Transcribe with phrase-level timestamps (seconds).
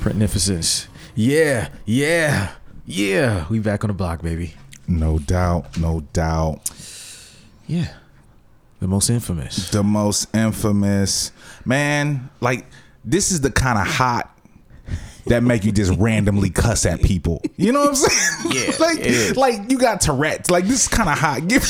[0.00, 0.88] Printnificence.
[1.14, 2.52] Yeah, yeah,
[2.86, 3.46] yeah.
[3.50, 4.54] We back on the block, baby.
[4.88, 6.60] No doubt, no doubt.
[7.66, 7.92] Yeah.
[8.80, 9.70] The most infamous.
[9.70, 11.32] The most infamous
[11.64, 12.30] man.
[12.40, 12.66] Like
[13.04, 14.34] this is the kind of hot
[15.26, 17.42] that make you just randomly cuss at people.
[17.56, 18.52] You know what I'm saying?
[18.52, 20.50] Yeah, like like you got Tourette's.
[20.50, 21.40] Like this is kind of hot.
[21.48, 21.62] Give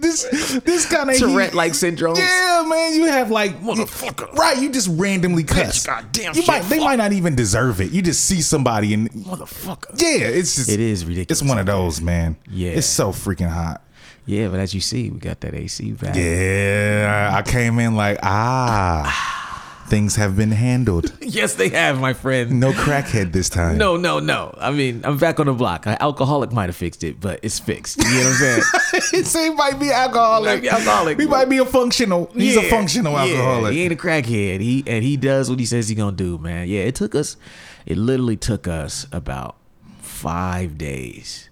[0.00, 2.16] this this kind of Tourette-like syndrome.
[2.16, 2.94] Yeah, man.
[2.94, 4.32] You have like Motherfucker.
[4.34, 4.58] Right.
[4.60, 5.86] You just randomly cuss.
[5.86, 6.62] goddamn You shit, might.
[6.64, 6.84] They fuck.
[6.84, 7.90] might not even deserve it.
[7.92, 10.00] You just see somebody and Motherfucker.
[10.00, 11.40] yeah, it's just It is ridiculous.
[11.40, 12.36] It's one of those, man.
[12.50, 12.72] Yeah.
[12.72, 13.82] It's so freaking hot.
[14.26, 16.14] Yeah, but as you see, we got that AC back.
[16.16, 19.43] Yeah, I came in like ah,
[19.88, 21.12] things have been handled.
[21.34, 22.60] Yes, they have, my friend.
[22.60, 23.76] No crackhead this time.
[23.76, 24.54] No, no, no.
[24.60, 25.84] I mean, I'm back on the block.
[25.86, 27.98] An alcoholic might have fixed it, but it's fixed.
[27.98, 28.62] You know what I'm
[29.00, 29.24] saying?
[29.24, 30.46] so he might be alcoholic.
[30.48, 31.18] Might be alcoholic.
[31.18, 32.30] He might be a functional.
[32.34, 33.18] He's a Yeah, functional yeah.
[33.22, 33.72] alcoholic.
[33.72, 34.60] He ain't a crackhead.
[34.60, 36.68] He and he does what he says he gonna do, man.
[36.68, 37.36] Yeah, it took us.
[37.84, 39.56] It literally took us about
[40.00, 41.48] five days,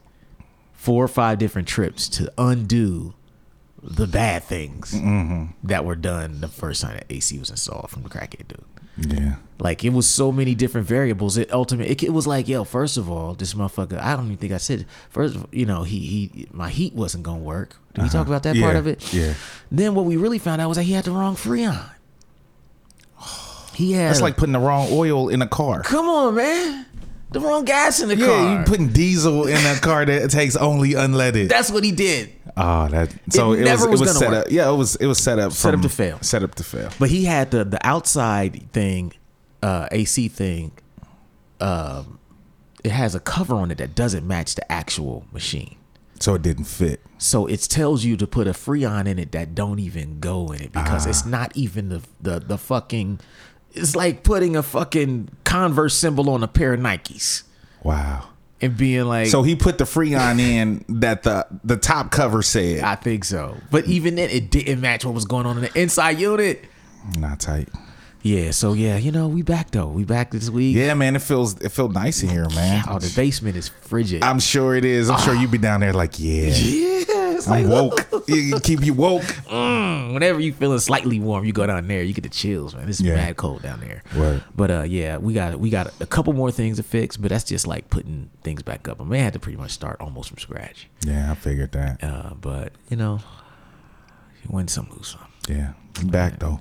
[0.73, 3.15] four or five different trips to undo
[3.83, 5.47] the bad things Mm-hmm.
[5.66, 8.64] that were done the first time that AC was installed from the crackhead dude.
[9.19, 9.36] yeah.
[9.58, 11.36] Like it was so many different variables.
[11.36, 13.98] It ultimately it, it was like, yo, first of all, this motherfucker.
[14.00, 14.86] I don't even think I said.
[15.10, 17.77] First, of- you know, he he my heat wasn't gonna work.
[17.94, 18.78] Did we talk about that part Uh-huh.
[18.80, 19.12] Of it?
[19.14, 19.34] yeah.
[19.70, 21.80] Then what we really found out was that he had the wrong freon.
[23.75, 24.10] He had.
[24.10, 25.83] That's like putting the wrong oil in a car.
[25.83, 26.86] come on, man,
[27.33, 28.58] the wrong gas in the Yeah, car.
[28.58, 31.48] you putting diesel in a car that takes only unleaded.
[31.48, 32.33] That's what he did.
[32.56, 34.47] Oh, that so It it, never was, was it was set work.
[34.47, 34.52] up.
[34.52, 36.19] Yeah, it was it was set up Set up to fail.
[36.20, 36.91] Set up to fail.
[36.98, 39.12] But he had the the outside thing,
[39.62, 40.72] uh, AC thing.
[41.60, 42.19] Um,
[42.84, 45.77] it has a cover on it that doesn't match the actual machine.
[46.20, 47.00] So it didn't fit.
[47.19, 50.60] So it tells you to put a freon in it that don't even go in
[50.62, 53.20] it because it's not even the the the fucking.
[53.75, 57.42] It's like putting a fucking Converse symbol on a pair of Nikes
[57.83, 58.28] Wow.
[58.61, 59.28] and being like.
[59.28, 62.81] So he put the freon in that the the top cover said.
[62.84, 65.81] I think so, but even then, it didn't match what was going on in the
[65.81, 66.65] inside unit.
[67.19, 67.69] Not tight.
[68.25, 69.89] Yeah, so yeah, you know, we back though.
[69.89, 70.77] We back this week.
[70.77, 72.84] Yeah, man, it feels it felt nice in here, man.
[72.87, 74.22] Oh, the basement is frigid.
[74.22, 75.10] I'm sure it is.
[75.10, 77.04] I'm sure you'd be down there like, yeah, yeah,
[77.42, 78.28] it's like I'm woke.
[78.28, 79.22] You keep you woke.
[79.22, 82.88] mm, whenever you feeling slightly warm, you go down there, you get the chills, man.
[82.88, 83.14] It's Yeah.
[83.16, 84.03] mad cold down there.
[84.14, 84.42] Right.
[84.54, 87.44] But uh, yeah, we got we got a couple more things to fix, but that's
[87.44, 89.00] just like putting things back up.
[89.00, 90.88] I may have to pretty much start almost from scratch.
[91.06, 92.03] Yeah, I figured that.
[92.03, 93.20] Uh, but you know,
[94.42, 95.26] you win some, lose some.
[95.48, 96.60] Yeah, I'm back though.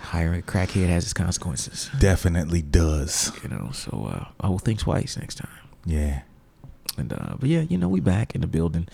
[0.00, 1.88] Hiring a crackhead has its consequences.
[2.00, 3.30] Definitely does.
[3.42, 5.48] You know, so uh, I will think twice next time.
[5.86, 6.22] Yeah.
[6.98, 8.86] And uh, but yeah, you know, we back in the building,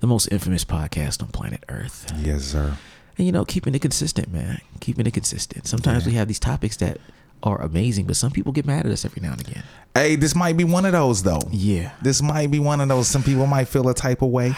[0.00, 2.12] the most infamous podcast on planet Earth.
[2.22, 2.76] Yes, sir.
[3.16, 4.60] And you know, keeping it consistent, man.
[4.80, 5.66] Keeping it consistent.
[5.66, 6.98] Sometimes we have these topics that
[7.42, 9.64] are amazing, but some people get mad at us every now and again.
[9.94, 11.42] Hey, this might be one of those though.
[11.50, 11.92] Yeah.
[12.02, 13.08] This might be one of those.
[13.08, 14.54] Some people might feel a type of way.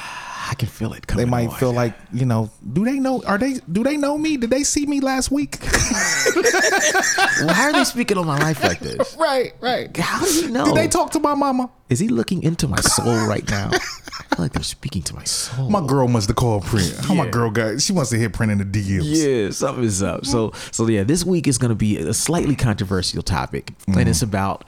[0.50, 1.24] I can feel it coming.
[1.24, 1.54] They might on.
[1.54, 3.22] feel like, you know, do they know?
[3.24, 3.60] Are they?
[3.70, 4.36] Do they know me?
[4.36, 5.58] Did they see me last week?
[5.62, 9.16] Why are they speaking on my life like this?
[9.18, 9.96] right, right.
[9.96, 10.64] How do you know?
[10.64, 11.70] Did they talk to my mama?
[11.88, 13.70] Is he looking into my soul right now?
[13.72, 15.70] I feel like they're speaking to my soul.
[15.70, 16.96] My girl must have called print.
[17.00, 17.80] How oh, my girl got?
[17.80, 19.02] She wants to hit print in the DMs.
[19.04, 20.26] Yeah, something's up.
[20.26, 24.20] So, so yeah, this week is going to be a slightly controversial topic, and it's
[24.20, 24.24] mm.
[24.24, 24.64] about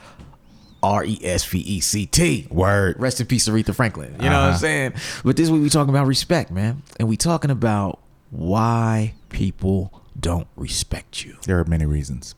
[0.83, 2.47] R E S V E C T.
[2.51, 2.99] Word.
[2.99, 4.13] Rest in peace, Aretha Franklin.
[4.19, 4.57] You know what I'm Uh-huh.
[4.57, 4.93] saying?
[5.23, 7.99] But this week we talking about respect, man, and we talking about
[8.31, 11.37] why people don't respect you.
[11.45, 12.35] There are many reasons.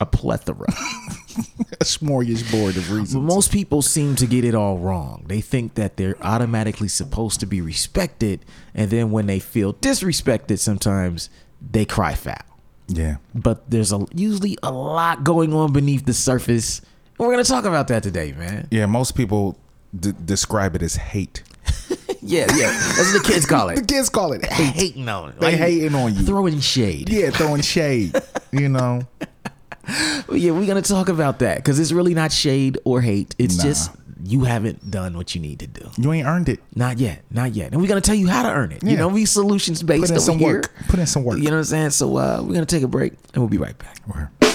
[0.00, 0.66] A plethora.
[1.80, 3.14] A smorgasbord of reasons.
[3.16, 5.24] Most people seem to get it all wrong.
[5.26, 10.58] They think that they're automatically supposed to be respected, and then when they feel disrespected,
[10.58, 11.30] sometimes
[11.60, 12.36] they cry foul.
[12.88, 13.16] Yeah.
[13.34, 16.80] But there's a usually a lot going on beneath the surface.
[17.18, 18.68] And we're gonna talk about that today, man.
[18.70, 18.86] Yeah.
[18.86, 19.58] Most people
[19.98, 21.42] d- describe it as hate.
[22.26, 22.70] Yeah, yeah.
[22.96, 23.76] That's what the kids call it.
[23.80, 24.72] The kids call it hate.
[24.74, 25.40] Hating on it.
[25.40, 26.22] They hating on you.
[26.22, 27.10] Throwing shade.
[27.10, 28.14] Yeah, throwing shade.
[28.50, 29.02] You know.
[30.26, 33.34] But yeah, we're gonna talk about that because it's really not shade or hate.
[33.38, 33.64] It's Nah.
[33.64, 33.90] just
[34.24, 35.90] you haven't done what you need to do.
[35.98, 36.60] You ain't earned it.
[36.74, 37.72] Not yet, not yet.
[37.72, 38.82] And we're gonna tell you how to earn it.
[38.82, 40.54] You know, we solutions based Put in some here.
[40.54, 40.72] work.
[40.88, 41.36] Put in some work.
[41.38, 41.90] You know what I'm saying?
[41.90, 43.98] So uh, we're gonna take a break and we'll be right back.
[44.08, 44.28] Word.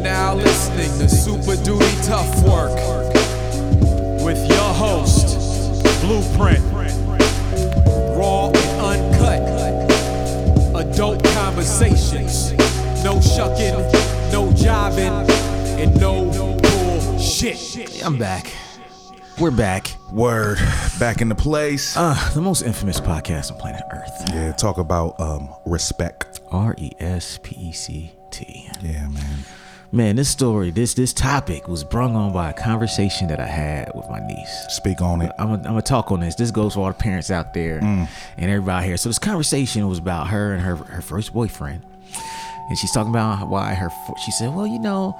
[0.00, 2.74] You are now listening to Super Duty Tough Work
[4.24, 5.36] with your host,
[6.00, 6.64] Blueprint.
[8.16, 9.44] Raw and uncut.
[10.74, 12.52] Adult conversations.
[13.04, 13.74] No shucking,
[14.32, 15.28] no jiving,
[15.78, 16.24] and no
[16.62, 18.02] bullshit.
[18.02, 18.50] I'm back.
[19.38, 19.94] We're back.
[20.10, 20.56] Word.
[20.98, 21.94] Back in the place.
[21.94, 24.30] Uh, the most infamous podcast on planet Earth.
[24.30, 26.40] yeah, talk about um respect.
[26.50, 28.66] R E S P E C T.
[28.80, 29.44] Yeah, man.
[29.92, 33.90] Man, this story, this this topic was brung on by a conversation that I had
[33.92, 34.64] with my niece.
[34.68, 35.32] Speak on it.
[35.36, 36.36] I'm gonna talk on this.
[36.36, 38.08] This goes for all the parents out there and
[38.38, 38.96] everybody here.
[38.96, 41.82] So this conversation was about her and her her first boyfriend,
[42.68, 43.90] and she's talking about why her.
[44.24, 45.18] She said, "Well, you know,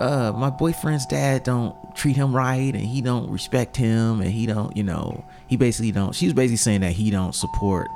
[0.00, 4.46] uh, my boyfriend's dad don't treat him right, and he don't respect him, and he
[4.46, 7.88] don't, you know, he basically don't." She was basically saying that he don't support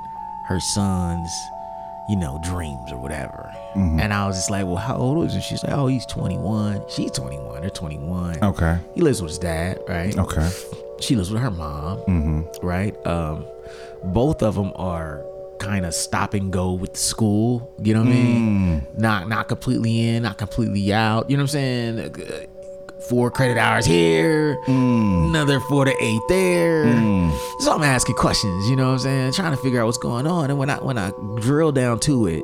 [0.49, 1.31] her son's,
[2.09, 3.51] you know, dreams or whatever.
[3.75, 4.01] Mm-hmm.
[4.01, 6.83] And I was just like, "Well, how old is he?" She's like, "Oh, he's 21.
[6.89, 7.61] She's 21.
[7.61, 8.43] They're 21.
[8.43, 8.79] Okay.
[8.95, 10.17] He lives with his dad, right?
[10.17, 10.51] Okay.
[11.01, 12.67] she lives with her mom, mm-hmm.
[12.67, 13.07] right?
[13.07, 13.45] Um,
[14.05, 15.25] both of them are
[15.59, 17.75] kind of stop and go with the school.
[17.83, 18.81] You know what I mean?
[18.81, 18.99] Mm.
[18.99, 21.31] Not not completely in, not completely out.
[21.31, 21.99] You know what I'm saying?
[21.99, 22.47] Uh,
[23.09, 25.29] Four credit hours here, mm.
[25.29, 26.87] another four to eight there.
[26.87, 27.39] Mm.
[27.61, 28.69] So I'm asking questions.
[28.69, 29.33] You know what I'm saying?
[29.33, 30.51] Trying to figure out what's going on.
[30.51, 32.43] And when I when I drill down to it,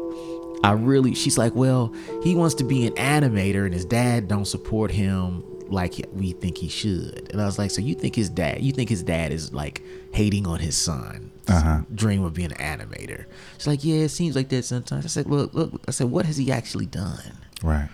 [0.62, 1.92] I really she's like, well,
[2.22, 6.58] he wants to be an animator, and his dad don't support him like we think
[6.58, 7.28] he should.
[7.32, 9.82] And I was like, so you think his dad, you think his dad is like
[10.12, 11.32] hating on his son?
[11.48, 11.80] Uh-huh.
[11.92, 13.24] Dream of being an animator.
[13.58, 15.04] She's like, yeah, it seems like that sometimes.
[15.04, 15.82] I said, look, look.
[15.88, 17.38] I said, what has he actually done?
[17.62, 17.88] Right.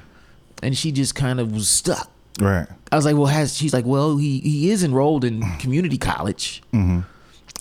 [0.62, 2.10] And she just kind of was stuck.
[2.38, 2.66] Right.
[2.92, 6.62] I was like, well, has she's like, well, he he is enrolled in community college.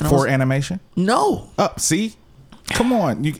[0.09, 0.79] For animation?
[0.95, 1.79] No, Up.
[1.79, 2.13] see?
[2.69, 3.23] Come on.
[3.23, 3.33] You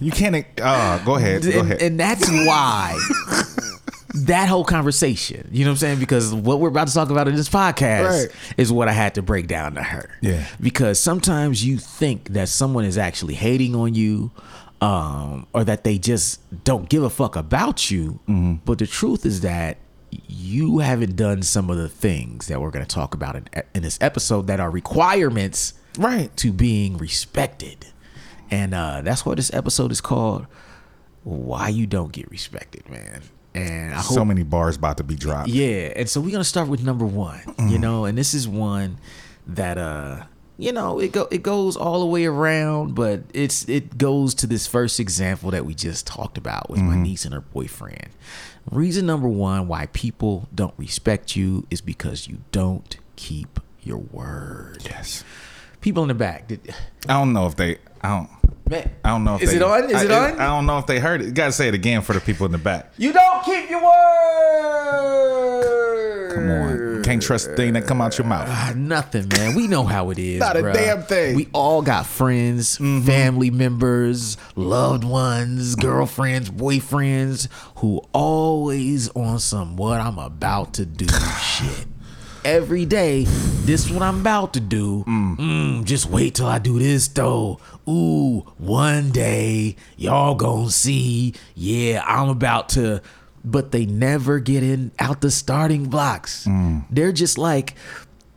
[0.00, 1.42] you can't uh go ahead.
[1.42, 1.82] Go and, ahead.
[1.82, 2.96] and that's why
[4.14, 5.98] that whole conversation, you know what I'm saying?
[5.98, 8.28] Because what we're about to talk about in this podcast Right.
[8.58, 10.10] is what I had to break down to her.
[10.20, 10.44] Yeah.
[10.60, 14.30] Because sometimes you think that someone is actually hating on you,
[14.82, 18.20] um, or that they just don't give a fuck about you.
[18.28, 18.54] Mm-hmm.
[18.66, 19.78] But the truth is that
[20.28, 23.82] you haven't done some of the things that we're going to talk about in, in
[23.82, 26.34] this episode that are requirements Right.
[26.38, 27.86] to being respected.
[28.50, 30.46] And uh, that's what this episode is called.
[31.24, 33.22] Why you don't get respected, man.
[33.54, 35.48] And I hope so many bars about to be dropped.
[35.48, 38.96] yeah, and so we're gonna start with number one, you know, and this is one
[39.46, 40.24] that uh
[40.62, 44.46] you know it go it goes all the way around, but it's it goes to
[44.46, 47.02] this first example that we just talked about with my mm-hmm.
[47.02, 48.10] niece and her boyfriend.
[48.70, 54.78] Reason number one why people don't respect you is because you don't keep your word.
[54.84, 55.24] Yes.
[55.80, 56.72] People in the back, did,
[57.08, 58.30] I don't know if they I don't
[58.72, 59.84] man, I don't know if they Is they, it on?
[59.90, 60.40] Is I, it on?
[60.40, 61.26] I don't know if they heard it.
[61.26, 62.92] You gotta say it again for the people in the back.
[62.98, 63.92] you don't keep your word.
[66.34, 67.02] Come on.
[67.04, 68.48] Can't trust a thing that come out your mouth.
[68.48, 69.54] Ah, nothing, man.
[69.54, 70.40] We know how it is.
[70.40, 70.72] Not a bruh.
[70.72, 71.30] damn thing.
[71.30, 71.36] Mm-hmm.
[71.36, 80.00] We all got friends, family members, loved ones, girlfriends, boyfriends who always on some what
[80.00, 81.06] I'm about to do
[81.40, 81.86] shit.
[82.44, 83.24] Every day,
[83.64, 85.04] this is what I'm about to do.
[85.06, 85.36] Mm.
[85.36, 87.60] Mm, just wait till I do this though.
[87.88, 91.34] Ooh, one day y'all gonna see.
[91.54, 93.02] Yeah, I'm about to
[93.44, 96.46] but they never get in out the starting blocks.
[96.46, 96.84] Mm.
[96.90, 97.74] They're just like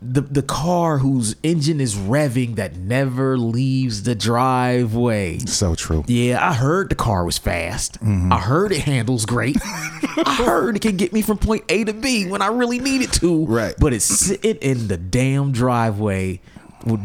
[0.01, 5.39] the the car whose engine is revving that never leaves the driveway.
[5.39, 6.03] So true.
[6.07, 7.99] Yeah, I heard the car was fast.
[8.01, 8.31] Mm-hmm.
[8.31, 9.57] I heard it handles great.
[9.63, 13.01] I heard it can get me from point A to B when I really need
[13.01, 13.45] it to.
[13.45, 13.75] Right.
[13.79, 16.41] But it's sitting in the damn driveway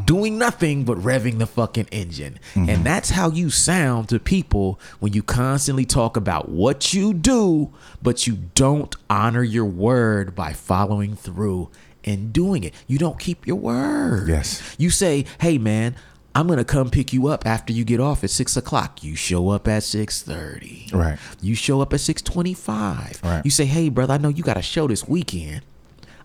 [0.05, 2.39] doing nothing but revving the fucking engine.
[2.55, 2.83] And mm-hmm.
[2.83, 7.73] that's how you sound to people when you constantly talk about what you do,
[8.03, 11.71] but you don't honor your word by following through
[12.05, 12.75] and doing it.
[12.87, 14.29] You don't keep your word.
[14.29, 14.77] Yes.
[14.79, 15.97] You say, hey man,
[16.35, 19.03] I'm gonna come pick you up after you get off at six o'clock.
[19.03, 20.89] You show up at six thirty.
[20.93, 21.19] Right.
[21.41, 23.21] You show up at six twenty-five.
[23.23, 23.43] Right.
[23.45, 25.63] You say, hey brother, I know you got a show this weekend.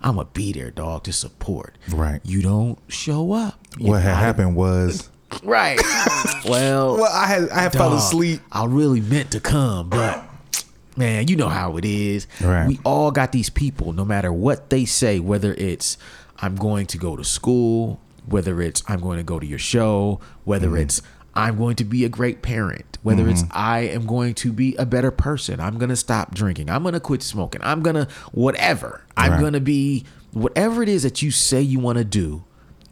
[0.06, 1.78] I'm gonna be there, dog, to support.
[1.90, 2.22] Right.
[2.24, 3.60] You don't show up.
[3.80, 5.10] What had happened was
[5.44, 5.82] Right.
[6.48, 8.40] well, Well, I had I had fell dog, asleep.
[8.52, 10.24] I really meant to come, but
[10.96, 12.28] man, you know how it is.
[12.40, 12.68] Right.
[12.68, 15.98] We all got these people, no matter what they say, whether it's
[16.40, 20.20] I'm going to go to school, whether it's I'm going to go to your show,
[20.44, 20.78] whether Mm-hmm.
[20.84, 21.02] it's
[21.36, 23.52] I'm going to be a great parent, whether it's mm-hmm.
[23.54, 26.94] I am going to be a better person, I'm going to stop drinking, I'm going
[26.94, 29.02] to quit smoking, I'm going to whatever.
[29.18, 29.40] I'm Right.
[29.40, 32.44] going to be whatever it is that you say you want to do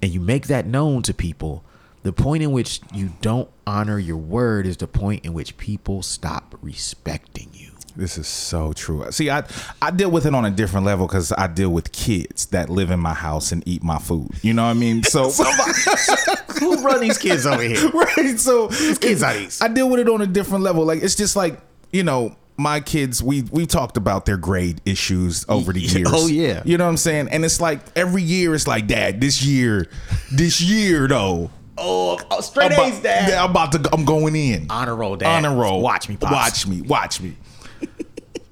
[0.02, 1.64] and you make that known to people.
[2.04, 6.02] The point in which you don't honor your word is the point in which people
[6.02, 7.63] stop respecting you.
[7.96, 9.06] This is so true.
[9.12, 9.44] See, I
[9.82, 12.90] I deal with it on a different level because I deal with kids that live
[12.90, 14.32] in my house and eat my food.
[14.42, 15.04] You know what I mean?
[15.04, 15.32] So
[16.60, 17.90] Who run these kids over here?
[17.94, 18.40] right.
[18.40, 19.62] So these kids are these?
[19.62, 20.86] I deal with it on a different level.
[20.86, 21.60] Like it's just like
[21.92, 22.36] you know.
[22.56, 26.10] My kids, we we talked about their grade issues over the oh, years.
[26.12, 26.62] Oh, yeah.
[26.64, 27.30] you know what I'm saying.
[27.30, 29.88] And it's like every year, it's like, Dad, this year,
[30.32, 33.34] this year though, Oh, oh straight I'm A's, about, Dad.
[33.34, 34.68] I'm about to, I'm going in.
[34.70, 35.44] Honor roll, Dad.
[35.44, 35.82] Honor roll.
[35.82, 36.32] Watch me, Pops.
[36.32, 36.82] Watch me.
[36.82, 37.36] Watch me.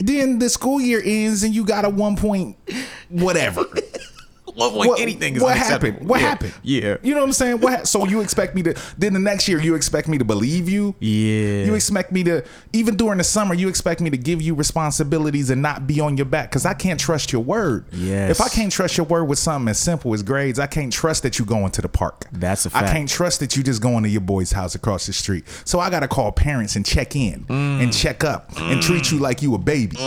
[0.08, 2.58] Then the school year ends and you got a one point
[3.10, 3.66] whatever.
[4.56, 6.08] One point anything is what happened?
[6.08, 6.28] What Yeah.
[6.30, 6.54] happened?
[6.64, 6.98] Yeah.
[7.02, 7.60] You know what I'm saying?
[7.62, 10.26] What ha- so you expect me to then the next year you expect me to
[10.26, 10.96] believe you?
[11.00, 11.66] Yeah.
[11.66, 12.44] You expect me to
[12.74, 16.18] even during the summer you expect me to give you responsibilities and not be on
[16.18, 17.86] your back cuz I can't trust your word.
[17.92, 18.32] Yes.
[18.32, 21.24] If I can't trust your word with something as simple as grades, I can't trust
[21.24, 22.26] that you going to the park.
[22.32, 22.90] That's a fact.
[22.90, 25.46] I can't trust that you just going to your boy's house across the street.
[25.66, 27.84] So I got to call parents and check in Mm.
[27.84, 29.98] and check up and treat you like you a baby.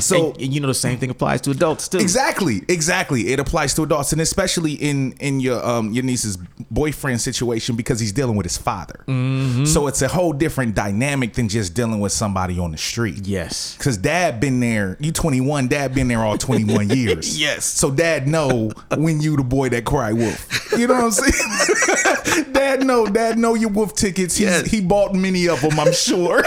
[0.00, 1.98] So and, and you know the same thing applies to adults too.
[1.98, 3.28] Exactly, exactly.
[3.32, 6.36] It applies to adults, and especially in in your um your niece's
[6.70, 9.04] boyfriend situation because he's dealing with his father.
[9.06, 9.64] Mm-hmm.
[9.64, 13.26] So it's a whole different dynamic than just dealing with somebody on the street.
[13.26, 13.76] Yes.
[13.78, 14.96] Cause dad been there.
[15.00, 15.68] You 21.
[15.68, 17.36] Dad been there all 21 years.
[17.46, 17.64] Yes.
[17.64, 20.72] So dad know when you the boy that cry wolf.
[20.76, 22.52] You know what I'm saying?
[22.52, 23.06] dad know.
[23.06, 24.36] Dad know your wolf tickets.
[24.36, 24.66] He's, Yes.
[24.70, 25.78] He bought many of them.
[25.78, 26.42] I'm sure.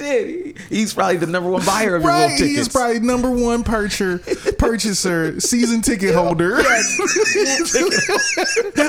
[0.00, 0.04] He
[0.52, 0.58] did.
[0.68, 2.60] He's probably the number one buyer of your Right, wolf he tickets.
[2.60, 4.18] is probably number one purchaser,
[4.58, 6.56] purchaser, season ticket holder,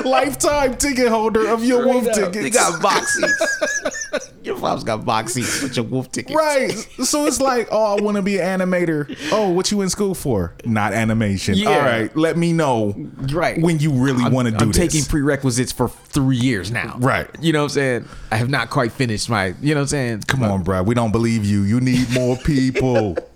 [0.04, 2.32] lifetime ticket holder of your wolf Straight up.
[2.32, 2.42] tickets.
[2.42, 4.32] They got box seats.
[4.42, 6.34] your mom's got box seats with your wolf tickets.
[6.34, 6.70] Right,
[7.04, 9.16] so it's like, oh, I want to be an animator.
[9.32, 10.54] Oh, what you in school for?
[10.64, 11.54] Not animation.
[11.56, 11.70] Yeah.
[11.70, 12.94] All right, let me know.
[13.32, 13.60] Right.
[13.60, 14.76] when you really want to do I'm this.
[14.76, 16.96] taking prerequisites for three years now.
[16.98, 17.28] Right.
[17.40, 18.08] You know what I'm saying?
[18.30, 19.54] I have not quite finished my.
[19.60, 20.20] You know what I'm saying?
[20.22, 20.82] Come on, bro.
[20.82, 21.62] We don't believe you.
[21.62, 23.16] You need more people.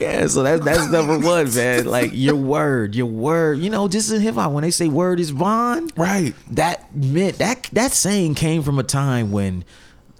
[0.00, 0.26] Yeah.
[0.26, 1.84] So that's that's number one, man.
[1.86, 3.58] Like your word, your word.
[3.58, 6.34] You know, just in hip hop, when they say word is bond, right.
[6.52, 9.64] that meant that that saying came from a time when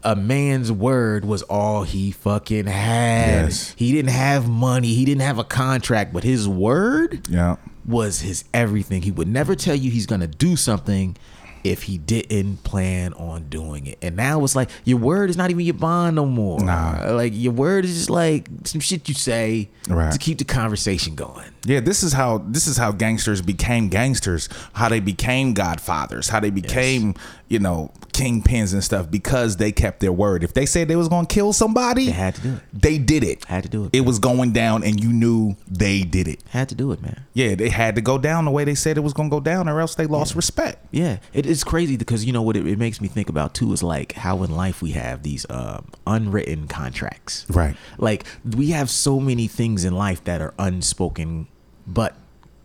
[0.02, 3.44] a man's word was all he fucking had.
[3.44, 3.74] Yes.
[3.76, 4.94] He didn't have money.
[4.94, 7.56] He didn't have a contract, but his word Yeah.
[7.86, 9.02] was his everything.
[9.02, 11.16] He would never tell you he's gonna do something
[11.64, 13.98] if he didn't plan on doing it.
[14.02, 16.60] And now it's like your word is not even your bond no more.
[16.60, 17.12] Nah.
[17.12, 20.12] Like your word is just like some shit you say Right.
[20.12, 21.48] to keep the conversation going.
[21.64, 24.48] Yeah, this is how this is how gangsters became gangsters.
[24.72, 26.28] How they became godfathers.
[26.28, 27.14] How they became,
[27.50, 30.44] you know, kingpins and stuff because they kept their word.
[30.44, 32.62] If they said they was gonna kill somebody, They had to do it.
[32.72, 33.44] They did it.
[33.44, 33.90] Had to do it.
[33.92, 36.44] It was going down, and you knew they did it.
[36.50, 37.26] Had to do it, man.
[37.34, 39.68] Yeah, they had to go down the way they said it was gonna go down,
[39.68, 40.86] or else they lost respect.
[40.92, 43.72] Yeah, it is crazy because you know what it, it makes me think about too
[43.72, 47.46] is like how in life we have these um, unwritten contracts.
[47.50, 47.76] Right.
[47.98, 51.48] Like we have so many things in life that are unspoken,
[51.84, 52.14] but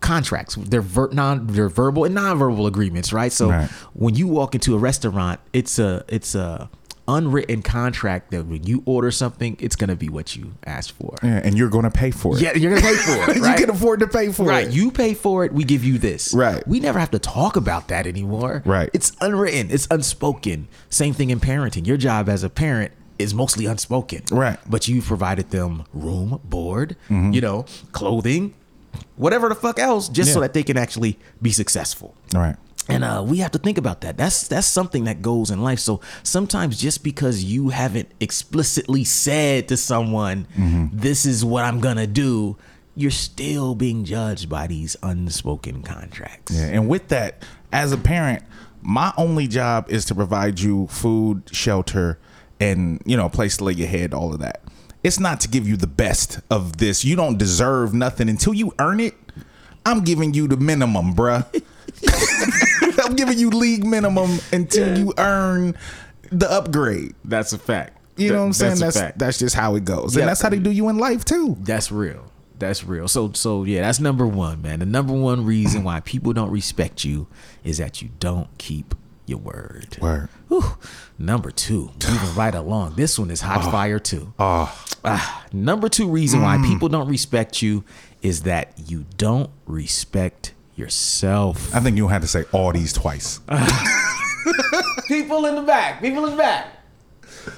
[0.06, 0.54] contracts.
[0.54, 3.32] They're ver- non they're verbal and non-verbal agreements, right?
[3.32, 3.68] So Right.
[3.94, 6.68] when you walk into a restaurant, it's a it's a
[7.08, 11.14] unwritten contract that when you order something, it's gonna be what you asked for.
[11.22, 12.42] Yeah, and you're gonna pay for it.
[12.42, 13.36] Yeah, you're gonna pay for it.
[13.48, 14.64] you can afford to pay for Right.
[14.64, 14.66] it.
[14.66, 14.74] Right.
[14.74, 16.34] You pay for it, we give you this.
[16.34, 16.66] Right.
[16.66, 18.62] We never have to talk about that anymore.
[18.64, 18.90] Right.
[18.92, 20.66] It's unwritten, it's unspoken.
[20.90, 21.86] Same thing in parenting.
[21.86, 24.22] Your job as a parent is mostly unspoken.
[24.32, 24.58] Right.
[24.68, 27.32] But you provided them room, board, Mm-hmm.
[27.34, 28.52] you know, clothing,
[29.16, 32.14] whatever the fuck else, just so that they can actually be successful.
[32.34, 32.56] right.
[32.88, 34.16] And uh, we have to think about that.
[34.16, 35.80] That's that's something that goes in life.
[35.80, 40.96] So sometimes just because you haven't explicitly said to someone, Mm-hmm.
[40.96, 42.56] "This is what I'm gonna do,"
[42.94, 46.52] you're still being judged by these unspoken contracts.
[46.54, 48.44] Yeah, and with that, as a parent,
[48.82, 52.20] my only job is to provide you food, shelter,
[52.60, 54.62] and you know, a place to lay your head, all of that.
[55.06, 57.04] It's not to give you the best of this.
[57.04, 59.14] You don't deserve nothing until you earn it.
[59.84, 61.46] I'm giving you the minimum, bruh.
[63.04, 65.76] I'm giving you league minimum until you earn
[66.32, 67.14] the upgrade.
[67.24, 67.96] That's a fact.
[68.16, 68.78] You know what I'm saying?
[68.80, 70.22] That's That's that's just how it goes, Yeah.
[70.22, 71.56] and that's how they do you in life too.
[71.60, 72.24] That's real.
[72.58, 73.06] That's real.
[73.06, 74.80] So so yeah, that's number one, man.
[74.80, 77.28] The number one reason why people don't respect you
[77.62, 79.96] is that you don't keep your word.
[80.00, 80.28] Word.
[80.48, 80.76] Whew.
[81.18, 82.94] Number two, moving right along.
[82.94, 83.70] This one is hot ah.
[83.70, 84.32] fire too.
[84.38, 86.66] Oh, Ah, number two reason why mm.
[86.66, 87.84] people don't respect you
[88.22, 91.72] is that you don't respect yourself.
[91.74, 93.40] I think you had to say all these twice.
[95.08, 96.00] People in the back.
[96.00, 96.68] People in the back.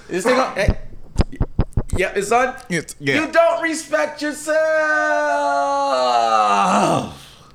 [0.08, 0.54] This thing on.
[0.54, 0.68] Hey.
[0.68, 0.75] Eh.
[1.96, 2.54] Yeah, it's on.
[2.68, 3.20] It's- yeah.
[3.25, 4.56] You don't respect yourself.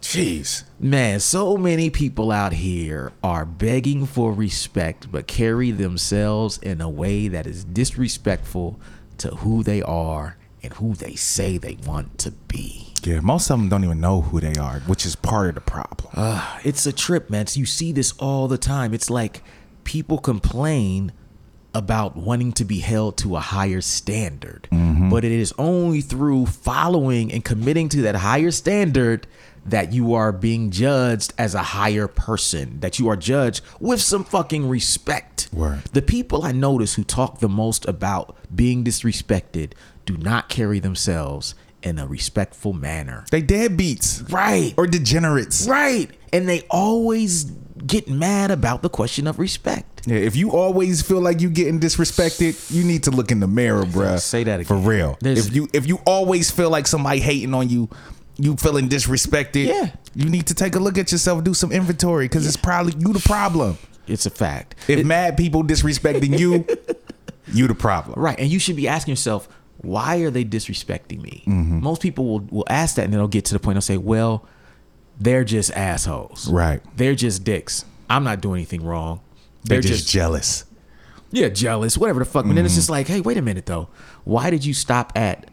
[0.04, 0.66] Jeez.
[0.80, 6.90] Man, so many people out here are begging for respect, but carry themselves in a
[6.90, 8.80] way that is disrespectful
[9.20, 12.94] to who they are and who they say they want to be.
[13.04, 15.62] Yeah, most of them don't even know who they are, which is part of the
[15.62, 16.42] problem.
[16.66, 17.48] It's a trip, man.
[17.48, 18.94] So you see this all the time.
[18.94, 19.42] It's like
[19.86, 21.14] people complain
[21.74, 25.10] about wanting to be held to a higher standard, mm-hmm.
[25.10, 29.26] but it is only through following and committing to that higher standard
[29.66, 34.24] that you are being judged as a higher person, that you are judged with some
[34.24, 35.48] fucking respect.
[35.54, 35.84] Word.
[35.94, 39.74] The people I notice who talk the most about being disrespected
[40.06, 43.26] do not carry themselves in a respectful manner.
[43.32, 44.74] they deadbeats Right.
[44.78, 45.68] or degenerates.
[45.68, 46.10] Right.
[46.32, 47.44] And they always
[47.86, 50.02] get mad about the question of respect.
[50.06, 53.48] Yeah, if you always feel like you're getting disrespected, you need to look in the
[53.48, 54.20] mirror, bruh.
[54.20, 55.18] Say that for real.
[55.22, 57.90] There's- if you if you always feel like somebody hating on you,
[58.38, 59.68] you feeling disrespected.
[59.68, 59.92] Yeah.
[60.16, 63.14] you need to take a look at yourself, do some inventory, because it's probably you
[63.14, 63.78] the problem.
[64.08, 64.76] It's a fact.
[64.88, 66.66] If It- mad people disrespecting you,
[67.54, 68.20] you the problem.
[68.20, 68.38] right.
[68.40, 69.48] And you should be asking yourself,
[69.78, 71.44] why are they disrespecting me?
[71.48, 71.82] Mm-hmm.
[71.82, 73.98] Most people will, will ask that and then they'll get to the point they'll say,
[73.98, 74.46] well,
[75.20, 76.50] they're just assholes.
[76.50, 76.82] Right.
[76.98, 77.86] They're just dicks.
[78.10, 79.22] I'm not doing anything wrong.
[79.64, 80.66] They're, They're just, just jealous.
[81.32, 82.46] yeah, jealous, whatever the fuck.
[82.46, 82.80] But then it's Mm-hmm.
[82.80, 83.90] just like, hey, wait a minute though.
[84.24, 85.50] Why did you stop at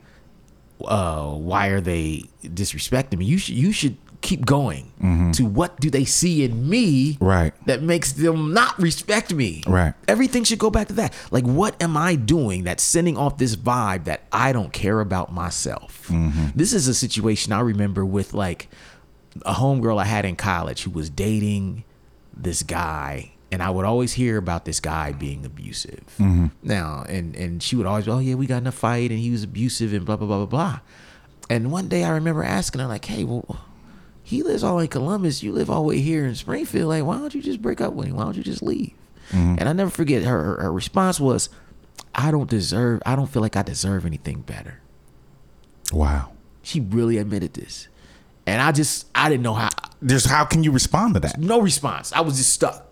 [0.86, 3.24] uh why are they disrespecting me?
[3.26, 4.92] You should you should keep going
[5.34, 7.24] to what do they see in me Mm-hmm.
[7.24, 7.54] Right.
[7.66, 9.62] that makes them not respect me.
[9.66, 9.94] Right.
[10.08, 11.14] Everything should go back to that.
[11.30, 15.32] Like what am I doing that's sending off this vibe that I don't care about
[15.32, 16.06] myself?
[16.08, 16.48] Mm-hmm.
[16.54, 18.68] This is a situation I remember with like
[19.46, 21.84] a homegirl I had in college who was dating
[22.36, 26.04] this guy and I would always hear about this guy being abusive.
[26.18, 26.46] Mm-hmm.
[26.62, 29.30] Now, and and she would always, oh yeah, we got in a fight and he
[29.30, 30.80] was abusive and blah blah blah blah blah.
[31.48, 33.64] And one day I remember asking her like, hey, well,
[34.22, 36.88] he lives all in Columbus, you live all the way here in Springfield.
[36.88, 38.16] Like, why don't you just break up with him?
[38.16, 38.92] Why don't you just leave?
[39.30, 39.56] Mm-hmm.
[39.58, 41.48] And I never forget her, her her response was,
[42.14, 44.80] I don't deserve, I don't feel like I deserve anything better.
[45.92, 46.32] Wow.
[46.62, 47.88] She really admitted this.
[48.46, 49.68] And I just I didn't know how
[50.00, 51.38] There's how can you respond to that?
[51.38, 52.12] no response.
[52.12, 52.89] I was just stuck.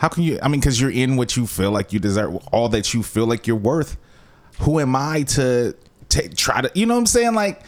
[0.00, 0.38] How can you?
[0.42, 3.26] I mean, because you're in what you feel like you deserve, all that you feel
[3.26, 3.98] like you're worth.
[4.60, 5.74] Who am I to
[6.08, 6.70] take try to?
[6.74, 7.34] You know what I'm saying?
[7.34, 7.60] Like,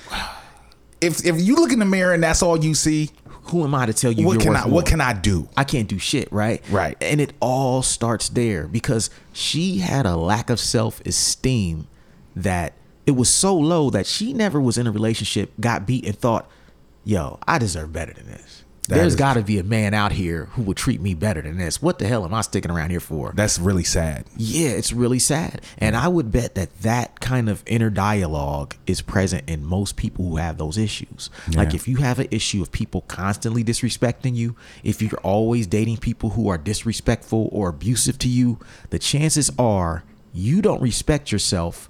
[1.03, 3.11] if if you look in the mirror and that's all you see,
[3.45, 4.65] Who am I to tell you what can I?
[4.65, 4.73] more?
[4.77, 5.47] What can I do?
[5.59, 6.63] I can't do shit, right?
[6.71, 6.97] Right.
[7.03, 11.87] And it all starts there because she had a lack of self esteem
[12.35, 12.73] that
[13.05, 16.49] it was so low that she never was in a relationship, got beat, and thought,
[17.05, 18.62] yo, I deserve better than this.
[18.89, 21.41] That There's is- got to be a man out here who would treat me better
[21.41, 21.81] than this.
[21.81, 23.33] What the hell am I sticking around here for?
[23.33, 24.25] That's really sad.
[24.37, 25.63] Yeah, it's really sad.
[25.79, 30.29] And I would bet that that kind of inner dialogue is present in most people
[30.29, 31.31] who have those issues.
[31.55, 35.99] Like if you have an issue of people constantly disrespecting you, if you're always dating
[35.99, 38.59] people who are disrespectful or abusive to you,
[38.91, 41.89] the chances are you don't respect yourself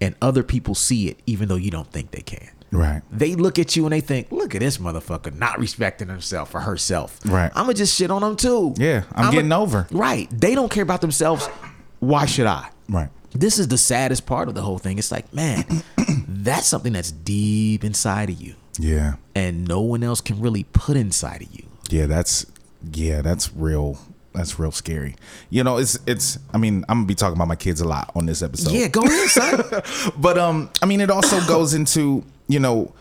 [0.00, 2.50] and other people see it even though you don't think they can.
[2.70, 3.02] Right.
[3.10, 6.60] They look at you and they think, look at this motherfucker not respecting himself or
[6.60, 7.18] herself.
[7.24, 7.50] Right.
[7.54, 8.74] I'm going to just shit on them too.
[8.76, 9.86] Yeah, I'm I'ma- getting over.
[9.90, 10.28] Right.
[10.30, 11.46] They don't care about themselves.
[12.00, 12.68] Why should I?
[12.88, 13.08] Right.
[13.32, 14.98] This is the saddest part of the whole thing.
[14.98, 15.64] It's like, man,
[16.28, 19.14] that's something that's deep inside of you Yeah.
[19.34, 21.64] and no one else can really put inside of you.
[21.90, 22.06] Yeah.
[22.06, 22.46] That's
[22.92, 23.22] yeah.
[23.22, 23.98] That's real.
[24.34, 25.16] That's real scary.
[25.50, 26.38] You know, it's it's.
[26.54, 28.72] I mean, I'm gonna be talking about my kids a lot on this episode.
[28.72, 30.12] Yeah, go ahead, son.
[30.18, 32.94] but um i mean it also goes into you know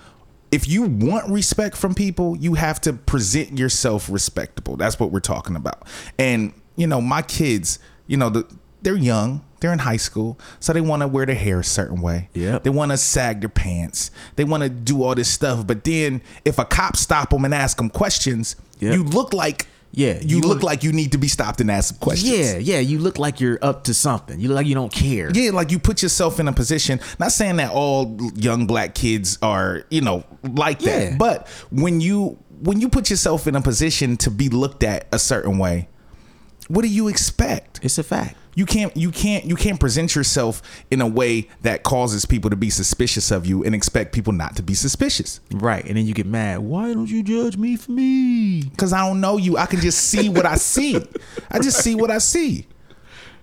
[0.52, 4.78] if you want respect from people you have to present yourself respectable.
[4.78, 5.88] That's what we're talking about.
[6.18, 8.48] And you know my kids you know the,
[8.82, 9.44] they're young.
[9.60, 10.40] They're in high school.
[10.60, 12.30] So they want to wear their hair a certain way.
[12.34, 12.60] Yeah.
[12.60, 14.12] they want to sag their pants.
[14.36, 15.66] They want to do all this stuff.
[15.66, 18.94] But then if a cop stop them and ask them questions Yep.
[18.94, 21.71] you look like Yeah, you, you look look- like you need to be stopped and
[21.71, 22.80] asked some questions yeah, yeah.
[22.80, 24.39] You look like you're up to something.
[24.39, 25.32] You look like you don't care.
[25.34, 27.00] yeah, like you put yourself in a position.
[27.19, 32.38] Not saying that all young black kids are, you know, like that, but when you
[32.62, 35.88] when you put yourself in a position to be looked at a certain way,
[36.67, 37.80] what do you expect?
[37.84, 38.36] It's a fact.
[38.58, 42.56] You can't you can't you can't present yourself in a way that causes people to
[42.56, 45.41] be suspicious of you and expect people not to be suspicious.
[45.52, 45.86] Right.
[45.86, 46.62] And then you get mad.
[46.62, 48.63] Why don't you judge me for me?
[48.76, 49.58] Cause I don't know you.
[49.58, 50.96] I can just see what I see.
[51.52, 52.65] I just see what I see.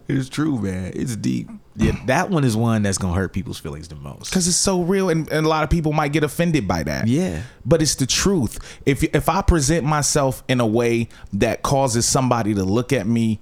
[0.09, 0.90] It's true, man.
[0.96, 1.48] It's deep.
[1.77, 4.33] Yeah, that one is one that's gonna hurt people's feelings the most.
[4.33, 7.07] Cause it's so real, and, and a lot of people might get offended by that.
[7.07, 7.42] Yeah.
[7.64, 8.59] but it's the truth.
[8.85, 13.40] If if I present myself in a way that causes somebody to look at me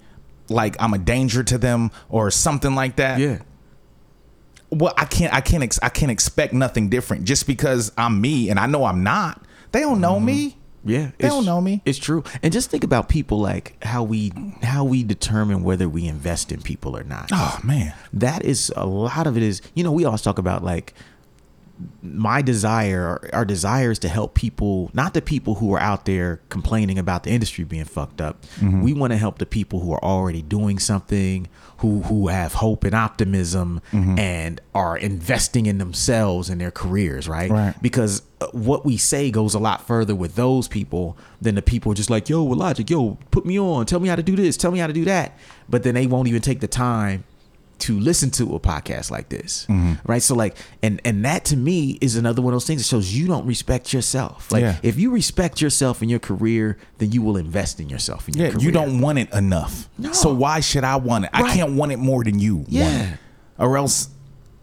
[0.52, 3.38] like I'm a danger to them or something like that, Yeah.
[4.70, 8.50] well, I can't, I can't, ex- I can't expect nothing different just because I'm me
[8.50, 9.44] and I know I'm not.
[9.72, 10.26] They don't know mm-hmm.
[10.26, 10.56] me.
[10.84, 11.80] Yeah, They don't know me.
[11.84, 12.24] It's true.
[12.42, 16.60] And just think about people like how we how we determine whether we invest in
[16.60, 17.30] people or not.
[17.32, 20.64] Oh man, That is a lot of it is, you know, we always talk about
[20.64, 20.94] like
[22.02, 26.40] my desire our desire is to help people not the people who are out there
[26.48, 28.82] complaining about the industry being fucked up Mm-hmm.
[28.82, 32.84] we want to help the people who are already doing something who who have hope
[32.84, 34.18] and optimism Mm-hmm.
[34.18, 37.74] and are investing in themselves and their careers right Right.
[37.82, 41.94] because uh, what we say goes a lot further with those people than the people
[41.94, 44.56] just like yo with logic yo put me on tell me how to do this
[44.56, 45.36] tell me how to do that
[45.68, 47.24] but then they won't even take the time
[47.82, 49.94] to listen to a podcast like this Mm-hmm.
[50.10, 52.88] right so like and and that to me is another one of those things that
[52.88, 54.76] shows you don't respect yourself like Yeah.
[54.82, 58.46] if you respect yourself in your career then you will invest in yourself in your
[58.46, 58.64] yeah, career.
[58.64, 59.88] you don't want it enough.
[59.98, 60.12] No.
[60.12, 61.30] So why should I want it?
[61.32, 62.56] I can't want it more than you.
[62.56, 63.12] want Yeah.
[63.14, 63.18] it.
[63.58, 64.08] or else.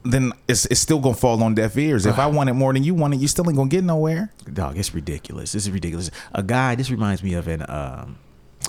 [0.05, 2.05] Then it's, it's still gonna fall on deaf ears.
[2.05, 4.31] If I want it more than you want it, you still ain't gonna get nowhere.
[4.53, 8.15] dog it's ridiculous this is ridiculous a guy this reminds me of an um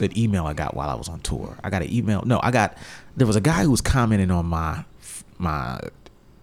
[0.02, 1.56] an email i got while i was on tour.
[1.62, 2.76] I got an email no i got
[3.16, 4.84] there was a guy who was commenting on my
[5.38, 5.80] my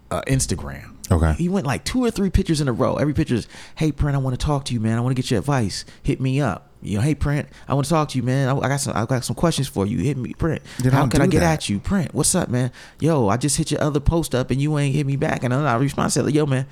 [0.10, 0.94] uh, instagram.
[1.12, 1.34] Okay.
[1.34, 2.96] he went like two or three pictures in a row.
[2.96, 4.98] Every picture is hey print i want to talk to you man.
[4.98, 5.86] I want to get your advice.
[6.04, 6.70] Hit me up.
[6.82, 8.50] You know hey print i want to talk to you man.
[8.50, 9.98] I, I got some i got some questions for you.
[10.00, 10.62] Hit me print.
[10.82, 11.54] They how can i get that.
[11.54, 11.80] at you?
[11.80, 12.72] Print what's up man?
[13.00, 15.44] Yo i just hit your other post up and you ain't hit me back.
[15.44, 16.68] And i responded said yo man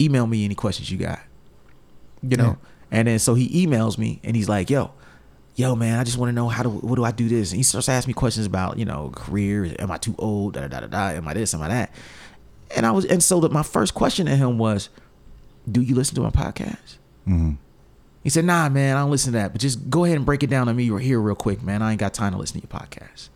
[0.00, 1.20] email me any questions you got.
[2.22, 2.58] You know.
[2.90, 4.92] And then so he emails me and he's like, "Yo,
[5.54, 7.56] yo, man, I just want to know how do what do I do this?" And
[7.56, 9.74] he starts asking me questions about you know career.
[9.78, 10.54] Am I too old?
[10.54, 10.86] Da da da da.
[10.86, 11.08] da.
[11.16, 11.54] Am I this?
[11.54, 11.90] Am I that?
[12.74, 14.88] And I was and so that my first question to him was,
[15.70, 17.52] "Do you listen to my podcast?" Mm-hmm.
[18.22, 19.52] He said, "Nah, man, I don't listen to that.
[19.52, 21.82] But just go ahead and break it down to me here real quick, man.
[21.82, 23.28] I ain't got time to listen to your podcast."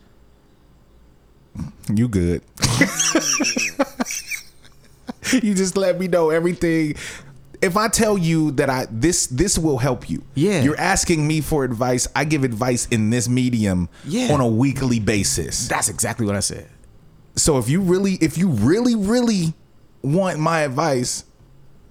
[1.93, 2.41] You good.
[5.43, 6.95] you just let me know everything.
[7.61, 10.23] If I tell you that I this this will help you.
[10.35, 10.61] Yeah.
[10.61, 12.07] You're asking me for advice.
[12.15, 14.31] I give advice in this medium Yeah.
[14.33, 15.67] on a weekly basis.
[15.67, 16.67] That's exactly what I said.
[17.35, 19.53] So if you really if you really really
[20.03, 21.23] want my advice,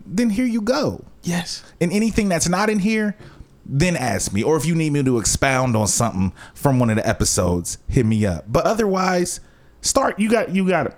[0.06, 1.04] then here you go.
[1.22, 1.62] Yes.
[1.80, 3.16] And anything that's not in here,
[3.64, 4.44] then ask me.
[4.44, 8.06] Or if you need me to expound on something from one of the episodes, hit
[8.06, 8.44] me up.
[8.46, 9.40] But otherwise,
[9.80, 10.20] start.
[10.20, 10.94] You got you got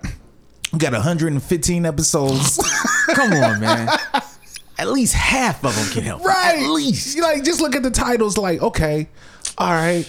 [0.73, 2.59] you got 115 episodes.
[3.15, 3.89] Come on, man.
[4.79, 6.25] At least half of them can help.
[6.25, 6.61] right.
[6.63, 7.19] At least.
[7.19, 9.09] Like just look at the titles like, okay,
[9.59, 10.09] all right,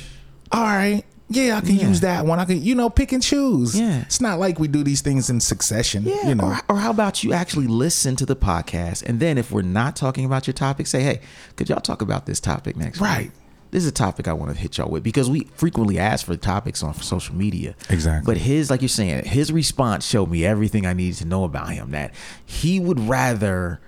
[0.51, 1.03] all right.
[1.31, 1.87] Yeah, I can Yeah.
[1.89, 2.39] use that one.
[2.39, 3.79] I can, you know, pick and choose.
[3.79, 3.99] Yeah.
[4.01, 6.03] It's not like we do these things in succession.
[6.03, 6.45] Yeah, You know.
[6.45, 9.95] or, or how about you actually listen to the podcast, and then if we're not
[9.95, 11.21] talking about your topic, say, "Hey,
[11.55, 13.25] could y'all talk about this topic next Right.
[13.25, 13.31] week?"
[13.69, 16.35] This is a topic I want to hit y'all with because we frequently ask for
[16.35, 17.75] topics on social media.
[17.91, 18.25] Exactly.
[18.25, 21.69] But his, like you're saying, his response showed me everything I needed to know about
[21.69, 21.91] him.
[21.91, 22.11] That
[22.43, 23.79] he would rather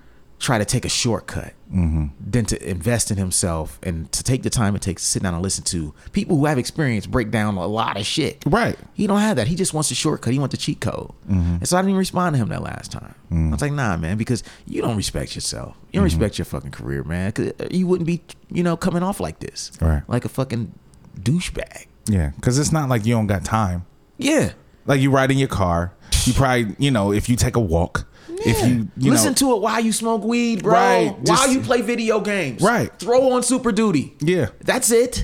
[0.42, 2.08] try to take a shortcut Mm-hmm.
[2.30, 5.32] than to invest in himself and to take the time it takes to sit down
[5.32, 8.42] and listen to people who have experience break down a lot of shit.
[8.44, 8.76] Right.
[8.92, 9.46] He don't have that.
[9.46, 10.34] He just wants the shortcut.
[10.34, 11.12] He wants the cheat code.
[11.26, 11.54] Mm-hmm.
[11.60, 13.14] And so I didn't even respond to him that last time.
[13.30, 15.74] I was like, nah, man, because you don't respect yourself.
[15.92, 16.18] You don't Mm-hmm.
[16.20, 17.32] respect your fucking career, man.
[17.32, 19.72] 'Cause you wouldn't be, you know, coming off like this.
[19.80, 20.02] Right.
[20.08, 20.74] Like a fucking
[21.18, 21.86] douchebag.
[22.06, 23.86] Yeah, because it's not like you don't got time.
[24.18, 24.52] Yeah.
[24.84, 25.94] Like you ride in your car.
[26.26, 28.06] You probably, you know, if you take a walk,
[28.46, 30.72] if you, you Listen know, to it while you smoke weed, bro.
[30.72, 32.60] Right, while just- you play video games.
[32.62, 32.90] Right.
[32.98, 34.14] Throw on Super Duty.
[34.20, 34.48] Yeah.
[34.60, 35.18] That's it.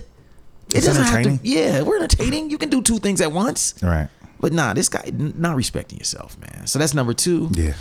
[0.71, 1.39] It It's doesn't have to.
[1.43, 2.51] Yeah, we're entertaining.
[2.51, 3.75] You can do two things at once.
[3.83, 4.09] right.
[4.41, 6.67] But nah, this guy not respecting yourself, man.
[6.69, 7.49] So that's number two.
[7.53, 7.73] Yeah.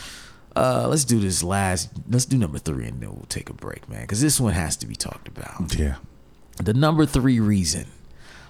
[0.56, 1.90] Uh, let's do this last.
[2.10, 4.02] Let's do number three, and then we'll take a break, man.
[4.02, 5.78] Because this one has to be talked about.
[5.78, 5.98] Yeah.
[6.64, 7.86] The number three reason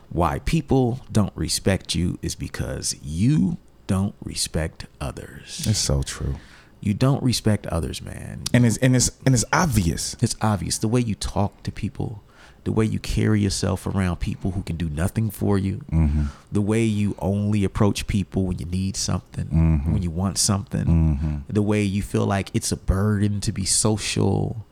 [0.10, 5.66] why people don't respect you is because you don't respect others.
[5.68, 6.36] It's so true.
[6.80, 8.44] You don't respect others, man.
[8.54, 10.16] And it's and it's and it's obvious.
[10.22, 12.24] It's obvious the way you talk to people,
[12.64, 16.26] the way you carry yourself around people who can do nothing for you, mm-hmm.
[16.52, 19.94] the way you only approach people when you need something, mm-hmm.
[19.94, 21.36] when you want something, mm-hmm.
[21.50, 24.66] the way you feel like it's a burden to be social.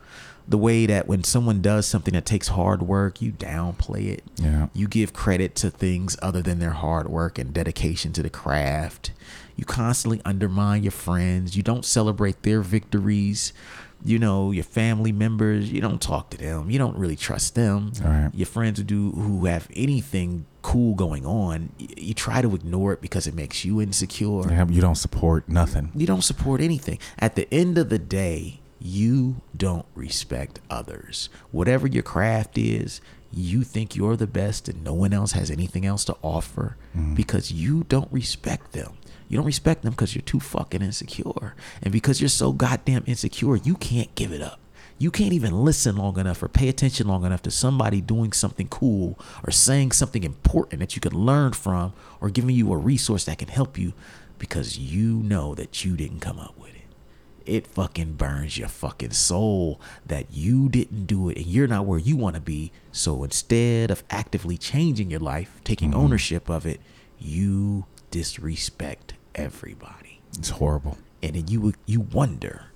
[0.48, 4.24] the way that when someone does something that takes hard work, you downplay it.
[4.36, 4.68] Yeah.
[4.74, 9.12] You give credit to things other than their hard work and dedication to the craft.
[9.56, 11.56] You constantly undermine your friends.
[11.56, 13.54] You don't celebrate their victories.
[14.04, 16.70] You know, your family members, you don't talk to them.
[16.70, 17.94] You don't really trust them.
[18.04, 18.30] Right.
[18.34, 23.02] Your friends who do who have anything cool going on, you try to ignore it
[23.02, 25.92] because it makes you insecure Yeah, You don't support nothing.
[25.96, 27.00] you don't support anything.
[27.18, 31.30] At the end of the day, you don't respect others.
[31.52, 33.00] Whatever your craft is,
[33.32, 37.16] you think you're the best and no one else has anything else to offer mm-hmm.
[37.16, 38.98] because you don't respect them.
[39.28, 41.56] You don't respect them because you're too fucking insecure.
[41.82, 44.60] And because you're so goddamn insecure, you can't give it up.
[44.98, 48.68] You can't even listen long enough or pay attention long enough to somebody doing something
[48.70, 53.26] cool or saying something important that you could learn from or giving you a resource
[53.26, 53.94] that can help you
[54.40, 56.82] because you know that you didn't come up with it.
[57.46, 62.00] It fucking burns your fucking soul that you didn't do it and you're not where
[62.00, 62.72] you want to be.
[62.94, 66.00] So instead of actively changing your life, taking mm-hmm.
[66.00, 66.80] ownership of it,
[67.20, 70.22] you disrespect everybody.
[70.40, 70.98] It's horrible.
[71.22, 72.68] And then you you wonder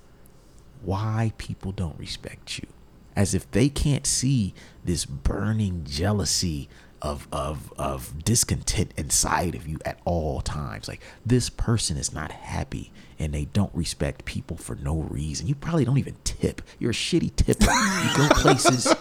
[0.83, 2.67] why people don't respect you.
[3.15, 6.67] As if they can't see this burning jealousy
[7.01, 10.89] of of of discontent inside of you at all times.
[10.89, 15.47] Like this person is not happy and they don't respect people for no reason.
[15.47, 16.61] You probably don't even tip.
[16.79, 17.71] You're a shitty tipper.
[17.71, 18.93] You go places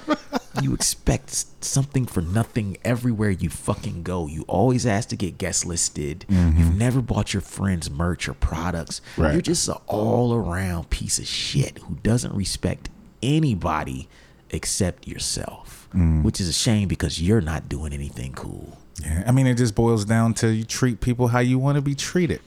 [0.63, 5.65] you expect something for nothing everywhere you fucking go you always ask to get guest
[5.65, 6.59] listed mm-hmm.
[6.59, 9.33] you've never bought your friends merch or products Right.
[9.33, 12.89] you're just an all around piece of shit who doesn't respect
[13.23, 14.09] anybody
[14.51, 16.23] except yourself, mm.
[16.23, 18.79] which is a shame because you're not doing anything cool.
[19.03, 21.83] Yeah, I mean, it just boils down to you treat people how you want to
[21.83, 22.41] be treated.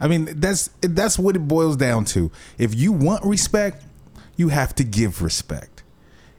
[0.00, 2.30] I mean, that's that's what it boils down to.
[2.58, 3.84] If you want respect,
[4.36, 5.73] you have to give respect.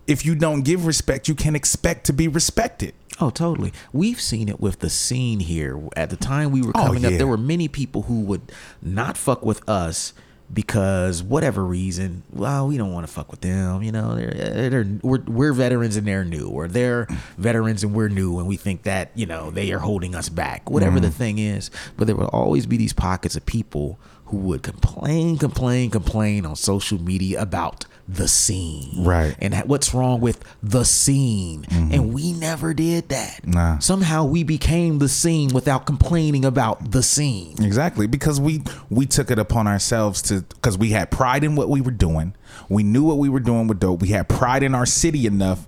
[0.07, 2.93] If you don't give respect, you can expect to be respected.
[3.19, 3.71] Oh, totally.
[3.93, 5.81] We've seen it with the scene here.
[5.95, 9.15] At the time we were Oh, coming up, there were many people who would not
[9.17, 10.13] fuck with us
[10.53, 13.81] because whatever reason, well, we don't want to fuck with them.
[13.81, 18.09] You know, they're, they're we're, we're veterans and they're new, or they're veterans and we're
[18.09, 20.69] new, and we think that you know they are holding us back.
[20.69, 21.05] Whatever Mm-hmm.
[21.05, 25.37] the thing is, but there will always be these pockets of people who would complain,
[25.37, 29.35] complain, complain on social media about the scene, Right.
[29.39, 33.41] And what's wrong with the scene, and we never did that.
[33.41, 33.51] Mm-hmm.
[33.51, 33.79] Nah.
[33.79, 37.55] Somehow we became the scene without complaining about the scene.
[37.63, 41.69] Exactly, because we we took it upon ourselves to because we had pride in what
[41.69, 42.35] we were doing.
[42.69, 44.01] We knew what we were doing with dope.
[44.01, 45.65] We had pride in our city enough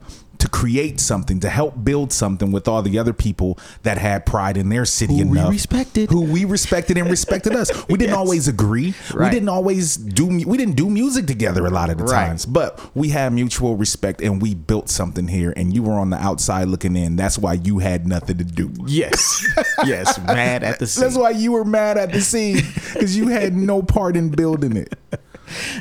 [0.48, 4.58] to create something to help build something with all the other people that had pride
[4.58, 6.10] in their city Who we respected.
[6.10, 7.70] who we respected and respected us.
[7.88, 8.18] We didn't Yes.
[8.18, 8.94] always agree.
[9.18, 12.28] We didn't always do we didn't do music together a lot of the Right.
[12.28, 16.10] times but we had mutual respect and we built something here and you were on
[16.10, 17.16] the outside looking in.
[17.16, 18.72] That's why you had nothing to do.
[18.86, 19.46] Yes,
[19.86, 21.04] yes, mad at the scene.
[21.04, 22.62] that's why you were mad at the scene
[22.94, 24.96] because you had no part in building it.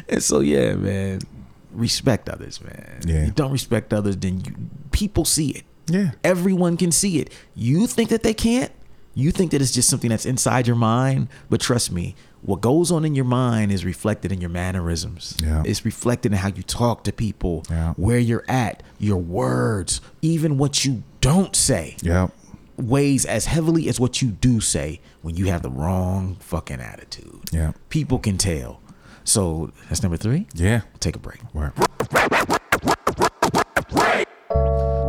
[0.09, 1.21] And so yeah, man,
[1.77, 3.01] respect others, man.
[3.07, 3.25] Yeah.
[3.27, 4.55] You don't respect others, then you
[4.93, 5.65] people see it.
[5.89, 6.13] Yeah.
[6.25, 7.33] Everyone can see it.
[7.55, 8.73] You think that they can't?
[9.15, 12.91] You think that it's just something that's inside your mind, but trust me, what goes
[12.93, 15.37] on in your mind is reflected in your mannerisms.
[15.43, 15.63] Yeah.
[15.65, 17.95] It's reflected in how you talk to people, Yeah.
[17.95, 22.29] where you're at, your words, even what you don't say Yeah.
[22.77, 27.41] weighs as heavily as what you do say when you have the wrong fucking attitude.
[27.53, 27.73] Yeah.
[27.89, 28.81] People can tell.
[29.27, 30.47] So that's number three.
[30.55, 31.41] yeah Take a break.
[31.53, 31.73] Word.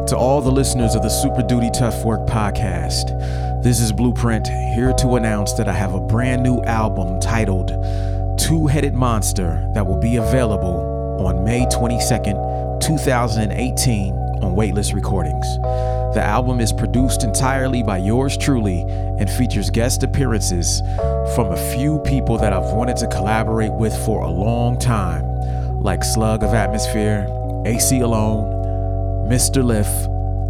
[0.07, 4.93] To all the listeners of the Super Duty Tough Work podcast, this is Blueprint here
[4.99, 7.67] to announce that I have a brand new album titled
[8.39, 15.45] Two Headed Monster that will be available on May 22nd, 2018 on Weightless Recordings.
[16.13, 18.81] The album is produced entirely by yours truly
[19.19, 20.81] and features guest appearances
[21.35, 25.23] from a few people that I've wanted to collaborate with for a long time,
[25.81, 27.27] like Slug of Atmosphere,
[27.65, 29.63] Aceyalone, Mr.
[29.63, 29.87] Lif,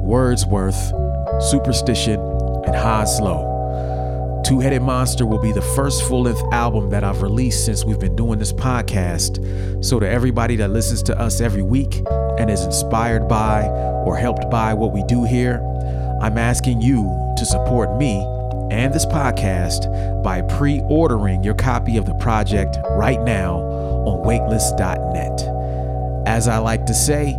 [0.04, 0.94] Wordsworth,
[1.52, 3.58] Supastition, and Hoslow.
[4.46, 8.00] Two Headed Monster will be the first full length album that I've released since we've
[8.00, 9.84] been doing this podcast.
[9.84, 12.02] So, to everybody that listens to us every week
[12.38, 13.64] and is inspired by
[14.06, 15.62] or helped by what we do here,
[16.22, 18.26] I'm asking you to support me
[18.72, 26.28] and this podcast by pre ordering your copy of the project right now on waitlist.net.
[26.28, 27.38] As I like to say,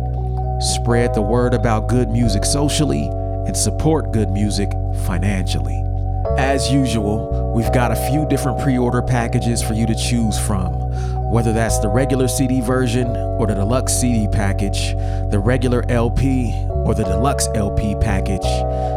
[0.59, 3.07] spread the word about good music socially
[3.45, 4.71] and support good music
[5.05, 5.83] financially.
[6.37, 10.78] As usual, we've got a few different pre order packages for you to choose from.
[11.29, 14.93] Whether that's the regular CD version or the deluxe CD package,
[15.29, 18.41] the regular LP or the deluxe LP package,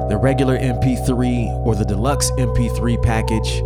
[0.09, 3.63] the regular MP3 or the deluxe MP3 package,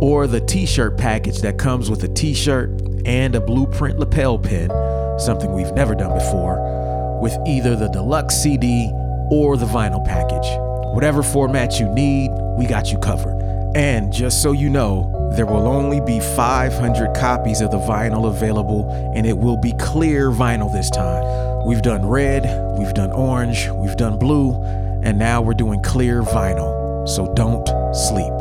[0.00, 2.70] or the t shirt package that comes with a t shirt
[3.04, 4.70] and a blueprint lapel pin,
[5.18, 8.90] something we've never done before, with either the deluxe CD
[9.30, 10.46] or the vinyl package.
[10.94, 13.38] Whatever format you need, we got you covered.
[13.76, 19.12] And just so you know, there will only be 500 copies of the vinyl available,
[19.14, 21.66] and it will be clear vinyl this time.
[21.66, 22.44] We've done red,
[22.78, 24.54] we've done orange, we've done blue,
[25.02, 27.06] and now we're doing clear vinyl.
[27.08, 28.32] So don't sleep.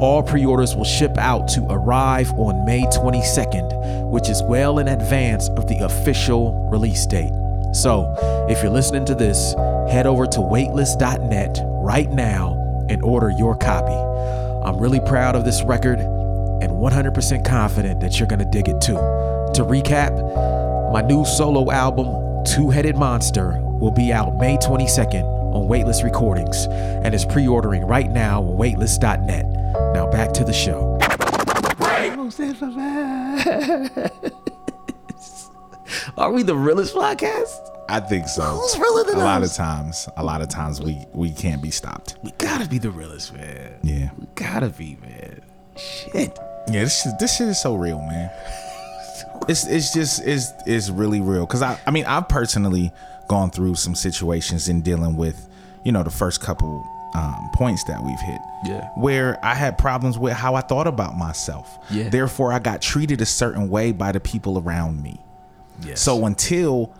[0.00, 4.88] All pre orders will ship out to arrive on May 22nd, which is well in
[4.88, 7.32] advance of the official release date.
[7.72, 8.14] So,
[8.48, 9.54] if you're listening to this,
[9.90, 12.52] head over to waitlist.net right now
[12.88, 13.92] and order your copy.
[14.66, 15.98] I'm really proud of this record
[16.60, 18.94] and 100% confident that you're going to dig it too.
[18.94, 25.22] To recap, my new solo album, Two Headed Monster, will be out May 22nd
[25.54, 29.46] on Weightless Recordings and is pre ordering right now on weightless.net.
[29.94, 30.98] Now back to the show.
[36.18, 37.56] Are we the realest podcast?
[37.88, 38.42] I think so.
[38.42, 41.70] Who's realer than a lot of times, a lot of times we we can't be
[41.70, 42.16] stopped.
[42.22, 43.78] We gotta be the realest, man.
[43.82, 45.40] Yeah, We gotta be, man.
[45.76, 46.38] Shit.
[46.72, 46.84] Yeah.
[46.84, 48.30] This shit, this shit is so real, man.
[49.48, 52.92] It's it's just it's it's really real because I I mean I've personally
[53.28, 55.48] gone through some situations in dealing with
[55.84, 58.40] you know the first couple um, points that we've hit.
[58.66, 58.88] Yeah.
[58.96, 61.78] Where I had problems with how I thought about myself.
[61.90, 62.10] Yeah.
[62.10, 65.18] Therefore, I got treated a certain way by the people around me.
[65.82, 66.02] Yes.
[66.02, 66.92] So until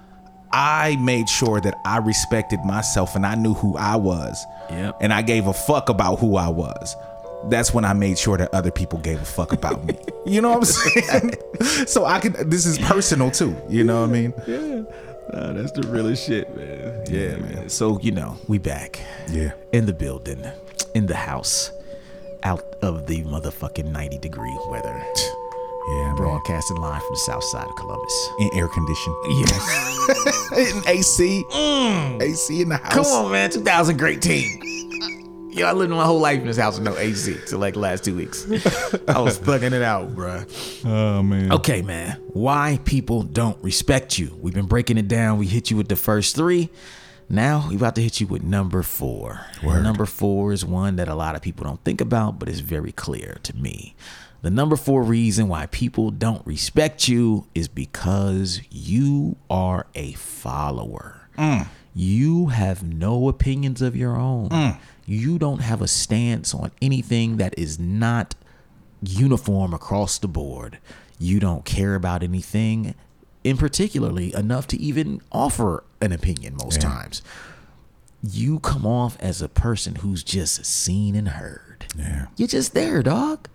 [0.51, 4.99] I made sure that I respected myself and I knew who I was, Yep.
[5.03, 6.97] and I gave a fuck about who I was,
[7.45, 9.97] that's when I made sure that other people gave a fuck about me.
[10.27, 10.65] You know what I'm
[11.63, 11.87] saying?
[11.87, 12.49] so I can.
[12.49, 13.57] This is personal too.
[13.69, 14.35] You know what I mean?
[14.47, 14.83] Yeah.
[15.33, 17.05] Nah, that's the realest shit, man.
[17.09, 17.69] Yeah, man.
[17.69, 18.99] So, you know, we back.
[19.31, 19.53] Yeah.
[19.73, 20.43] In the building,
[20.95, 21.71] in the house,
[22.45, 24.89] out of the motherfucking 90 degree weather.
[24.95, 26.17] Yeah, man.
[26.17, 28.29] Broadcasting live from the south side of Columbus.
[28.41, 29.15] In air condition.
[29.29, 30.53] Yes.
[30.57, 31.45] in AC.
[31.51, 32.23] Mm.
[32.23, 32.95] AC in the house.
[32.95, 33.51] Come on, man.
[33.51, 35.18] 2018.
[35.51, 37.81] Yo, I lived my whole life in this house with no AC till like the
[37.81, 38.45] last two weeks.
[39.09, 40.47] I was thugging it out, bruh.
[40.85, 41.53] Oh man.
[41.53, 42.21] Okay, man.
[42.29, 44.39] Why people don't respect you.
[44.41, 45.39] We've been breaking it down.
[45.39, 46.71] We hit you with the first three.
[47.29, 49.45] Now we about to hit you with number four.
[49.63, 52.93] Number four is one that a lot of people don't think about, but it's very
[52.93, 53.95] clear to me.
[54.41, 61.29] The number four reason why people don't respect you is because you are a follower.
[61.37, 61.67] Mm.
[61.95, 64.49] You have no opinions of your own.
[64.51, 64.79] Mm.
[65.09, 68.35] You don't have a stance on anything that is not
[69.01, 70.79] uniform across the board.
[71.19, 72.95] You don't care about anything
[73.43, 77.23] in particularly enough to even offer an opinion most times.
[78.23, 81.87] You come off as a person who's just seen and heard.
[81.97, 82.27] Yeah.
[82.37, 83.49] You're just there, dog.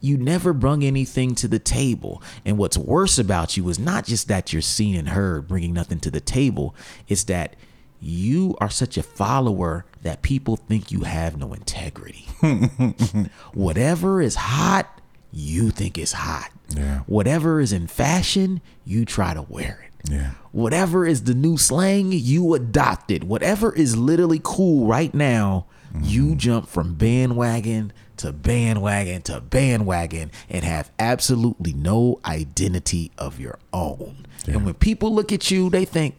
[0.00, 2.20] You never brung anything to the table.
[2.44, 6.00] And what's worse about you is not just that you're seen and heard bringing nothing
[6.00, 6.74] to the table,
[7.06, 7.54] it's that
[8.00, 12.26] you are such a follower that people think you have no integrity.
[13.54, 15.00] Whatever is hot,
[15.32, 16.50] you think is hot.
[16.68, 17.00] Yeah.
[17.06, 20.10] Whatever is in fashion, you try to wear it.
[20.10, 20.32] Yeah.
[20.52, 23.24] Whatever is the new slang, you adopt it.
[23.24, 25.66] Whatever is literally cool right now,
[26.00, 26.36] you mm-hmm.
[26.36, 34.26] jump from bandwagon to bandwagon to bandwagon and have absolutely no identity of your own.
[34.46, 36.14] And when people look at you, they think,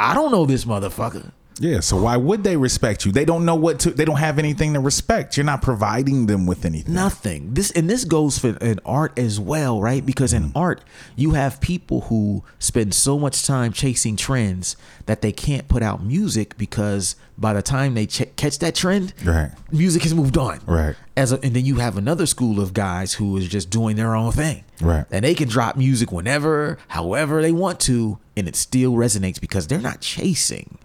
[0.00, 1.30] I don't know this motherfucker.
[1.60, 1.80] Yeah.
[1.80, 3.12] So why would they respect you?
[3.12, 3.90] They don't know what to.
[3.90, 5.36] They don't have anything to respect.
[5.36, 6.94] You're not providing them with anything.
[6.94, 7.52] Nothing.
[7.52, 10.04] This and this goes for in art as well, right?
[10.04, 10.58] Because in mm-hmm.
[10.58, 10.82] art,
[11.16, 16.02] you have people who spend so much time chasing trends that they can't put out
[16.02, 19.50] music because by the time they ch- catch that trend, Right.
[19.70, 20.60] music has moved on.
[20.66, 20.96] Right.
[21.14, 24.14] As a, and then you have another school of guys who is just doing their
[24.14, 24.64] own thing.
[24.80, 25.04] Right.
[25.10, 29.66] And they can drop music whenever, however they want to, and it still resonates because
[29.66, 30.78] they're not chasing.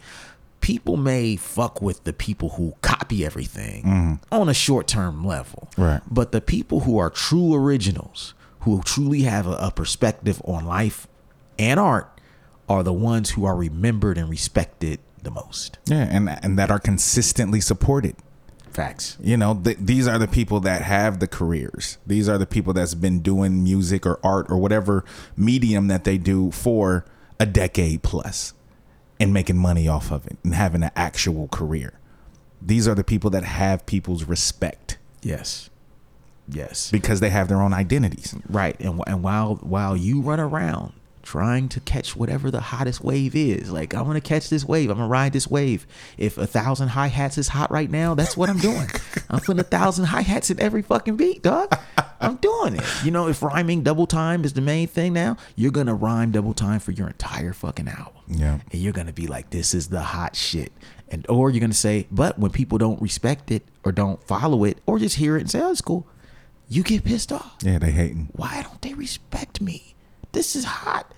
[0.62, 4.14] People may fuck with the people who copy everything mm-hmm.
[4.32, 5.70] on a short term level.
[5.78, 6.02] Right.
[6.10, 11.08] But the people who are true originals, who truly have a, a perspective on life
[11.60, 12.10] and art,
[12.68, 15.78] are the ones who are remembered and respected the most.
[15.86, 16.08] Yeah.
[16.10, 18.16] And and that are consistently supported.
[18.76, 19.18] Facts.
[19.22, 21.98] You know, th- these are the people that have the careers.
[22.06, 25.06] These are the people that's been doing music or art or whatever
[25.38, 27.06] medium that they do for
[27.40, 28.54] a decade plus
[29.18, 31.94] and making money off of it and having an actual career.
[32.62, 34.98] These are the people that have people's respect.
[35.22, 35.70] Yes.
[36.48, 36.92] Yes.
[36.92, 38.36] because they have their own identities.
[38.50, 38.78] Right.
[38.82, 40.92] And and while while you run around
[41.26, 44.98] trying to catch whatever the hottest wave is, like I'm gonna catch this wave, I'm
[44.98, 45.86] gonna ride this wave.
[46.18, 48.88] If a thousand hi hats is hot right now, that's what I'm doing.
[49.30, 51.76] I'm putting a thousand hi hats in every fucking beat, dog.
[52.22, 52.84] I'm doing it.
[53.04, 56.54] You know, if rhyming double time is the main thing now, you're gonna rhyme double
[56.54, 58.14] time for your entire fucking album.
[58.28, 58.60] Yeah.
[58.72, 60.72] And you're gonna be like, this is the hot shit.
[61.10, 64.78] And or you're gonna say, but when people don't respect it or don't follow it
[64.86, 66.08] or just hear it and say, oh, it's cool,
[66.70, 68.30] you get pissed off Yeah, they hating.
[68.34, 69.95] why don't they respect me?
[70.36, 71.12] This is hot.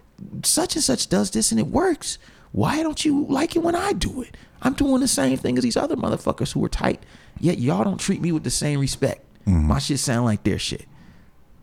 [0.44, 2.20] Such and such does this and it works.
[2.52, 4.38] Why don't you like it when I do it?
[4.62, 7.04] I'm doing the same thing as these other motherfuckers who are tight,
[7.40, 9.26] yet y'all don't treat me with the same respect.
[9.48, 9.68] Mm-hmm.
[9.68, 10.86] My shit sound like their shit.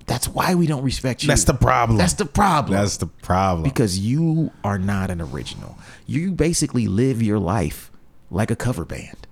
[0.06, 1.28] That's why we don't respect you.
[1.28, 1.96] That's the problem.
[1.96, 2.78] That's the problem.
[2.78, 3.62] That's the problem.
[3.62, 5.78] because you are not an original.
[6.06, 7.90] You basically live your life
[8.30, 9.26] like a cover band.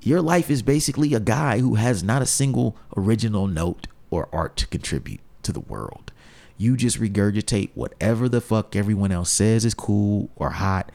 [0.00, 4.56] Your life is basically a guy who has not a single original note or art
[4.56, 6.12] to contribute to the world.
[6.58, 10.90] You just regurgitate whatever the fuck everyone else says is cool or hot,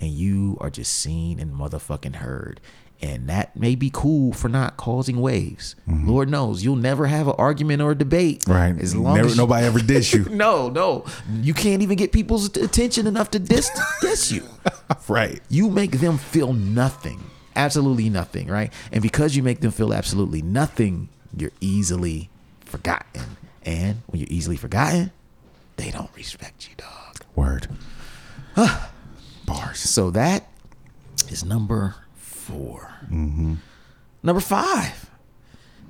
[0.00, 2.60] and you are just seen and motherfucking heard.
[3.00, 5.76] And that may be cool for not causing waves.
[5.88, 6.08] Mm-hmm.
[6.08, 8.42] Lord knows you'll never have an argument or a debate.
[8.48, 8.76] right.
[8.80, 10.24] As long Never, as you- nobody ever dish you.
[10.30, 11.04] no, no.
[11.40, 14.42] You can't even get people's attention enough to diss, diss you.
[15.08, 15.40] right.
[15.48, 17.22] You make them feel nothing.
[17.54, 18.72] Absolutely nothing, right?
[18.92, 22.30] And because you make them feel absolutely nothing, you're easily
[22.64, 23.22] forgotten.
[23.68, 25.12] And when you're easily forgotten,
[25.76, 27.18] they don't respect you, dog.
[27.36, 27.68] Word.
[29.44, 29.78] Bars.
[29.78, 30.48] So that
[31.28, 33.54] is number 4 mm-hmm.
[34.22, 35.10] Number five,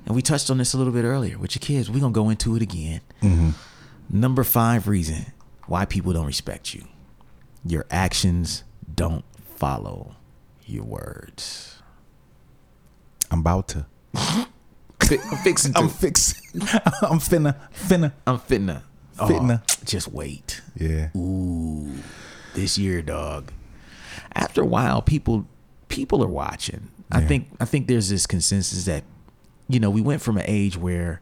[0.05, 1.89] and we touched on this a little bit earlier with your kids.
[1.89, 3.01] We're gonna go into it again.
[3.23, 3.49] Mm-hmm.
[4.09, 5.33] Number five reason
[5.65, 6.85] why people don't respect you:
[7.65, 8.63] your actions
[8.93, 9.25] don't
[9.55, 10.15] follow
[10.65, 11.81] your words.
[13.31, 13.85] I'm about to.
[15.03, 15.79] Fi- I'm fixing to.
[15.79, 16.61] I'm fixing.
[17.01, 17.55] I'm finna.
[17.73, 18.13] Finna.
[18.27, 18.83] I'm finna.
[19.19, 19.27] Oh.
[19.27, 19.61] Finna.
[19.61, 20.61] Oh, just wait.
[20.75, 21.09] Yeah.
[21.15, 21.91] Ooh,
[22.53, 23.51] this year, dog.
[24.35, 25.47] After a while, people
[25.87, 26.89] people are watching.
[27.11, 29.03] I think I think there's this consensus that
[29.67, 31.21] you know we went from an age where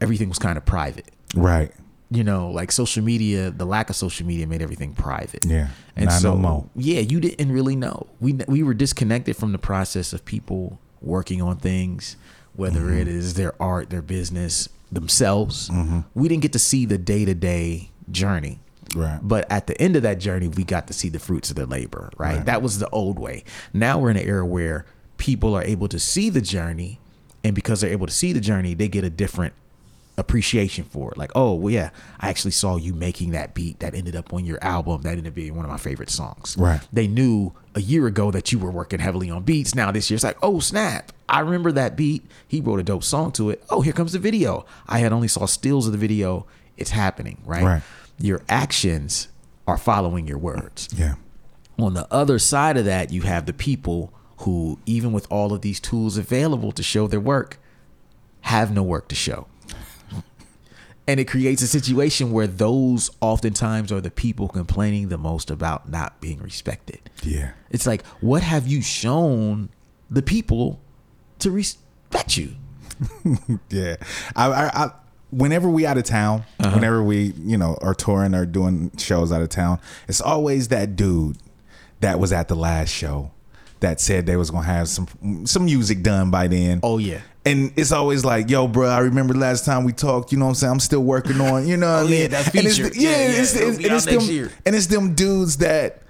[0.00, 1.10] everything was kind of private.
[1.34, 1.72] Right.
[2.12, 5.44] You know, like social media, the lack of social media made everything private.
[5.46, 5.68] Yeah.
[5.96, 6.66] and Not so no more.
[6.74, 8.08] yeah, you didn't really know.
[8.20, 12.16] We we were disconnected from the process of people working on things,
[12.60, 12.98] whether Mm-hmm.
[12.98, 15.68] it is their art, their business, themselves.
[15.70, 16.00] Mm-hmm.
[16.14, 18.60] We didn't get to see the day to day journey.
[18.94, 19.18] Right.
[19.22, 21.66] But at the end of that journey, we got to see the fruits of their
[21.66, 22.36] labor, right?
[22.36, 22.44] Right.
[22.46, 23.44] That was the old way.
[23.72, 24.84] Now we're in an era where
[25.16, 26.98] people are able to see the journey,
[27.44, 29.54] and because they're able to see the journey, they get a different
[30.20, 31.18] appreciation for it.
[31.18, 31.90] Like, oh, well, yeah,
[32.20, 35.02] I actually saw you making that beat that ended up on your album.
[35.02, 36.56] That ended up being one of my favorite songs.
[36.56, 36.80] Right.
[36.92, 39.74] They knew a year ago that you were working heavily on beats.
[39.74, 41.12] Now this year it's like, oh snap!
[41.28, 42.24] I remember that beat.
[42.46, 43.64] He wrote a dope song to it.
[43.70, 44.66] Oh, here comes the video.
[44.86, 46.46] I had only saw stills of the video.
[46.76, 47.64] It's happening, right?
[47.64, 47.82] Right.
[48.18, 49.28] Your actions
[49.66, 50.88] are following your words.
[50.94, 51.14] Yeah.
[51.78, 55.62] On the other side of that, you have the people who, even with all of
[55.62, 57.58] these tools available to show their work,
[58.42, 59.46] have no work to show.
[61.10, 65.88] And it creates a situation where those oftentimes are the people complaining the most about
[65.90, 67.00] not being respected.
[67.24, 67.50] Yeah.
[67.70, 69.70] It's like, what have you shown
[70.08, 70.80] the people
[71.40, 72.54] to respect you?
[73.70, 73.96] Yeah.
[74.36, 74.90] I, I, I
[75.30, 76.74] whenever we out of town, Uh-huh.
[76.76, 80.94] whenever we, you know, are touring or doing shows out of town, it's always that
[80.96, 81.38] dude
[82.00, 83.30] that was at the last show
[83.80, 86.80] that said they was gonna have some some music done by then.
[86.82, 87.20] Oh, yeah.
[87.46, 90.50] And it's always like, yo, bro, I remember last time we talked, you know what
[90.50, 90.72] I'm saying?
[90.72, 92.20] I'm still working on, you know what Oh, I mean?
[92.20, 94.20] yeah, that And it's the- yeah, Yeah, yeah, it's, it's, be and out it's them,
[94.34, 94.50] year.
[94.66, 96.02] and it's them dudes that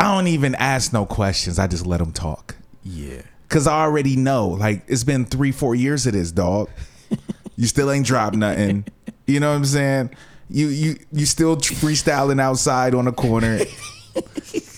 [0.00, 1.60] I don't even ask no questions.
[1.60, 2.56] I just let them talk.
[2.82, 3.22] Yeah.
[3.48, 6.70] Cause I already know, like it's been three, four years of this, dog.
[7.56, 8.86] you still ain't dropped nothing.
[9.26, 10.10] You know what I'm saying?
[10.48, 13.60] You you you still freestyling outside on the corner.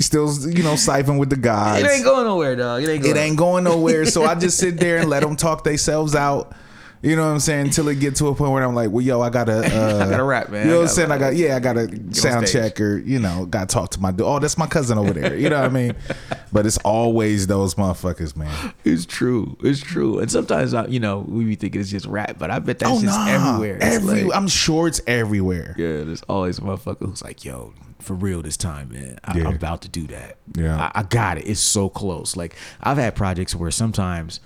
[0.04, 1.82] still you know siphon with the guys.
[1.82, 2.82] It ain't going nowhere, dog.
[2.82, 4.04] It ain't going It ain't going nowhere.
[4.06, 6.54] So I just sit there and let them talk themselves out.
[7.02, 7.66] You know what I'm saying?
[7.66, 10.08] Until it get to a point where I'm like, well, yo, I gotta, uh, I
[10.08, 10.64] gotta rap, man.
[10.64, 11.10] You know what I'm saying?
[11.10, 14.22] I got, yeah, I gotta sound check or you know, gotta talk to my dude.
[14.22, 15.36] Oh, that's my cousin over there.
[15.36, 15.94] You know what I mean?
[16.50, 18.72] But it's always those motherfuckers, man.
[18.84, 19.56] It's true.
[19.60, 20.20] It's true.
[20.20, 23.02] And sometimes, I, you know, we be thinking it's just rap, but I bet that's
[23.02, 23.26] just nah.
[23.26, 23.78] everywhere.
[23.82, 25.74] Every, like- I'm sure it's everywhere.
[25.76, 27.74] yeah, there's always a motherfucker who's like, yo,
[28.04, 29.18] for real this time, man.
[29.24, 29.48] I, Yeah.
[29.48, 30.36] I'm about to do that.
[30.56, 30.90] Yeah.
[30.94, 31.42] I, I got it.
[31.48, 32.36] It's so close.
[32.36, 34.40] Like, I've had projects where sometimes,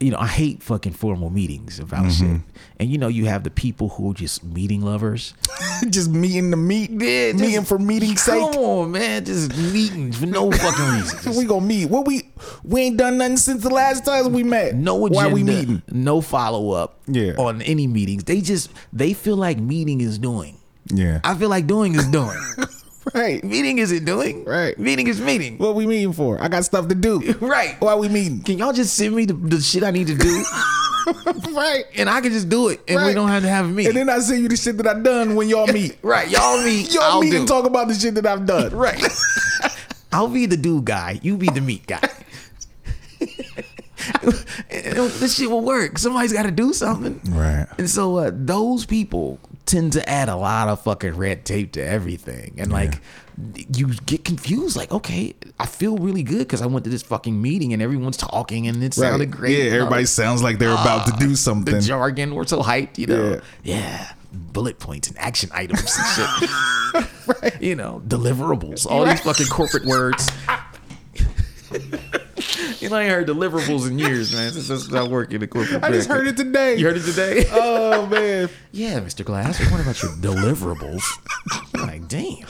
[0.00, 2.32] you know, I hate fucking formal meetings about Mm-hmm.
[2.36, 2.42] shit.
[2.80, 5.32] And, you know, you have the people who are just meeting lovers.
[5.90, 9.24] just meeting to meet, Yeah, just- meeting for meeting's Come on, man.
[9.24, 11.18] Just meeting for no fucking reason.
[11.22, 11.86] Just- we gonna meet.
[11.88, 12.22] What we
[12.64, 14.74] We ain't done nothing since the last time we met.
[14.74, 15.82] no agenda, Why we meeting?
[15.92, 17.34] no follow up Yeah.
[17.38, 18.24] on any meetings.
[18.24, 20.58] They just they feel like meeting is doing.
[20.92, 21.20] Yeah.
[21.24, 22.38] I feel like doing is doing.
[23.14, 23.42] right.
[23.42, 24.44] meeting isn't doing.
[24.44, 24.78] Right.
[24.78, 25.58] Meeting is meeting.
[25.58, 26.40] What we meeting for?
[26.40, 27.34] I got stuff to do.
[27.40, 27.76] Right.
[27.80, 28.42] Why we meeting?
[28.42, 30.44] Can y'all just send me the, the shit I need to do,
[31.52, 31.84] right.
[31.96, 34.08] and I can just do it, and we don't have to have a And then
[34.08, 35.98] I send you the shit that I done when y'all meet.
[36.02, 36.28] right.
[36.28, 36.92] Y'all meet.
[36.94, 37.38] Y'all I'll meet do.
[37.38, 38.70] and talk about the shit that I've done.
[38.74, 39.02] Right.
[40.12, 41.18] I'll be the dude guy.
[41.22, 42.08] You be the meat guy.
[44.70, 45.98] This shit will work.
[45.98, 47.20] Somebody's got to do something.
[47.32, 47.66] Right.
[47.78, 51.84] And so uh, those people tend to add a lot of fucking red tape to
[51.84, 52.54] everything.
[52.58, 53.00] And like,
[53.74, 54.76] you get confused.
[54.76, 58.16] Like, okay, I feel really good because I went to this fucking meeting and everyone's
[58.16, 59.58] talking and it sounded great.
[59.58, 61.74] Yeah, everybody sounds like they're about to do ah, something.
[61.74, 62.34] the jargon.
[62.34, 63.40] We're so hyped, you know.
[63.62, 64.12] Yeah.
[64.32, 66.50] Bullet points and action items and shit.
[67.60, 68.86] You know, deliverables.
[68.86, 70.28] All these fucking corporate words.
[72.80, 74.52] you know, I ain't heard deliverables in years, man.
[74.52, 75.82] Since I started working in corporate.
[75.82, 76.76] I just heard it today.
[76.76, 77.46] You heard it today?
[77.52, 78.48] Oh man.
[78.72, 79.24] yeah, Mr.
[79.24, 79.58] Glass.
[79.70, 81.02] What about your deliverables.
[81.74, 82.46] I'm like, damn.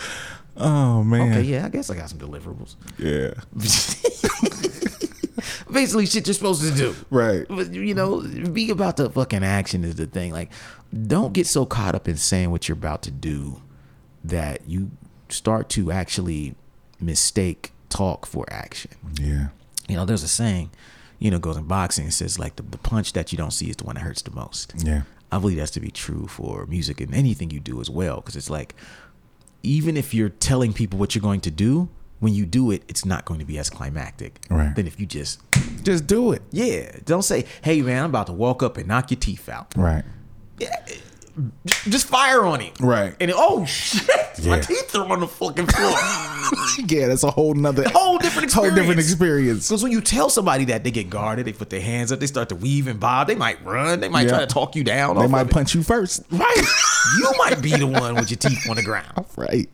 [0.56, 1.32] Oh man.
[1.32, 2.76] Okay, yeah, I guess I got some deliverables.
[2.98, 3.34] Yeah.
[5.70, 6.94] Basically, shit you're supposed to do.
[7.10, 7.46] Right.
[7.48, 10.32] But you know, be about the fucking action is the thing.
[10.32, 10.50] Like,
[11.06, 13.62] don't get so caught up in saying what you're about to do
[14.24, 14.90] that you
[15.28, 16.54] start to actually
[17.00, 18.93] mistake talk for action.
[19.20, 19.49] Yeah.
[19.88, 20.70] You know, there's a saying,
[21.18, 22.07] you know, goes in boxing.
[22.07, 24.22] It says like the, the punch that you don't see is the one that hurts
[24.22, 24.74] the most.
[24.78, 25.03] Yeah.
[25.30, 28.16] I believe that's to be true for music and anything you do as well.
[28.16, 28.74] Because it's like,
[29.62, 31.88] even if you're telling people what you're going to do,
[32.20, 34.74] when you do it, it's not going to be as climactic Right.
[34.76, 35.40] than if you just,
[35.82, 36.43] Just do it.
[36.53, 39.74] yeah, don't say, hey man, I'm about to walk up and knock your teeth out.
[39.76, 40.05] Right.
[41.84, 42.78] Just fire on it.
[42.80, 43.14] Right.
[43.20, 44.08] And oh shit,
[44.46, 45.94] my teeth are on the fucking floor.
[46.86, 48.74] Yeah, that's a whole nother Whole different whole experience.
[48.76, 49.68] different experience.
[49.68, 52.26] Because when you tell somebody that, they get guarded, they put their hands up, they
[52.26, 54.30] start to weave and bob, they might run, they might Yeah.
[54.30, 55.16] try to talk you down.
[55.16, 55.52] They might of it.
[55.52, 56.22] punch you first.
[56.30, 56.62] Right.
[57.18, 59.24] you might be the one with your teeth on the ground.
[59.36, 59.68] Right.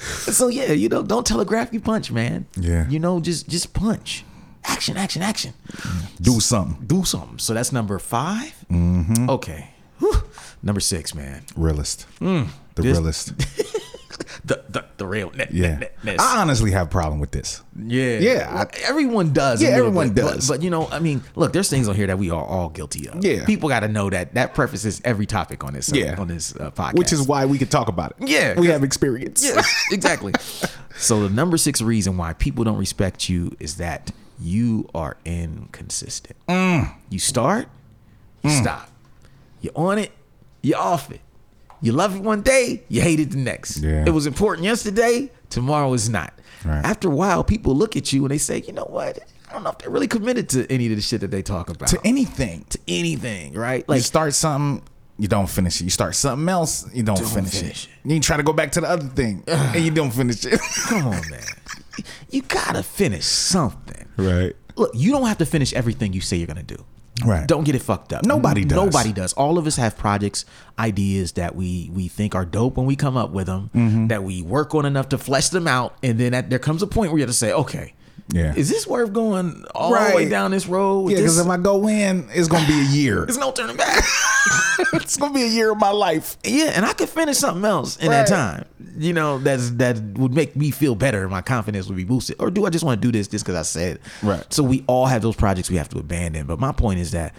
[0.00, 2.46] So yeah, you know, don't telegraph your punch, man.
[2.56, 2.88] Yeah.
[2.88, 4.24] You know, just just punch.
[4.64, 5.52] Action, action, action.
[6.20, 6.86] Do something.
[6.86, 7.38] Do something.
[7.38, 9.30] So that's number 5 Mm-hmm.
[9.30, 9.70] Okay.
[10.00, 10.22] Whew.
[10.62, 11.42] Number six, man.
[11.56, 12.06] Realist.
[12.18, 12.46] the
[12.76, 13.32] this- realist.
[14.44, 15.76] The the, the real net, Yeah.
[15.78, 17.62] net, net, I honestly have a problem with this.
[17.76, 19.60] Yeah, Yeah, Well, I- everyone does.
[19.60, 20.48] Yeah, everyone bit, does.
[20.48, 23.08] But, you know, I mean, look, there's things on here that we are all guilty
[23.08, 23.22] of.
[23.24, 23.44] Yeah.
[23.44, 25.92] people got to know that that prefaces every topic on this.
[25.92, 26.14] uh, Yeah.
[26.18, 28.28] on this uh, podcast, Which is why we can talk about it.
[28.28, 29.42] Yeah, We have experience.
[29.44, 30.32] yes, exactly.
[30.96, 36.36] So the number six reason why people don't respect you is that you are inconsistent.
[36.48, 36.94] Mm.
[37.10, 37.68] You start,
[38.42, 38.88] you stop.
[39.60, 40.12] You're on it,
[40.66, 41.20] you're off it.
[41.80, 43.78] You love it one day, you hate it the next.
[43.78, 44.04] Yeah.
[44.06, 46.32] It was important yesterday, tomorrow is not.
[46.64, 46.84] Right.
[46.84, 49.18] After a while, people look at you and they say, you know what?
[49.48, 51.70] I don't know if they're really committed to any of the shit that they talk
[51.70, 51.88] about.
[51.90, 52.64] To anything.
[52.70, 53.80] To anything, right?
[53.80, 54.82] you Like start something,
[55.18, 55.84] you don't finish it.
[55.84, 58.10] You start something else, you don't, finish, finish it.
[58.10, 60.58] You try to go back to the other thing, and you don't finish it.
[60.88, 61.44] come on, man.
[62.30, 64.08] You gotta finish something.
[64.16, 64.56] right.
[64.76, 66.84] look, you don't have to finish everything you say you're gonna do.
[67.24, 67.46] Right.
[67.48, 68.24] Don't get it fucked up.
[68.26, 68.76] Nobody does.
[68.76, 69.32] Nobody does.
[69.32, 70.44] All of us have projects,
[70.78, 73.70] ideas that we we think are dope when we come up with them.
[73.74, 74.06] Mm-hmm.
[74.08, 76.86] That we work on enough to flesh them out, and then at, there comes a
[76.86, 77.94] point where you have to say, okay,
[78.32, 78.52] Yeah.
[78.54, 81.10] is this worth going all the way down this road?
[81.10, 83.24] Yeah, because if I go in, it's gonna be a year.
[83.26, 84.04] there's no turning back.
[84.92, 86.36] it's gonna be a year of my life.
[86.44, 88.66] yeah, and I could finish something else in that time.
[88.96, 91.28] You know, that's that would make me feel better.
[91.28, 92.36] My confidence would be boosted.
[92.38, 94.00] Or do I just want to do this just because I said?
[94.22, 94.44] Right.
[94.52, 96.46] So we all have those projects we have to abandon.
[96.46, 97.34] But my point is that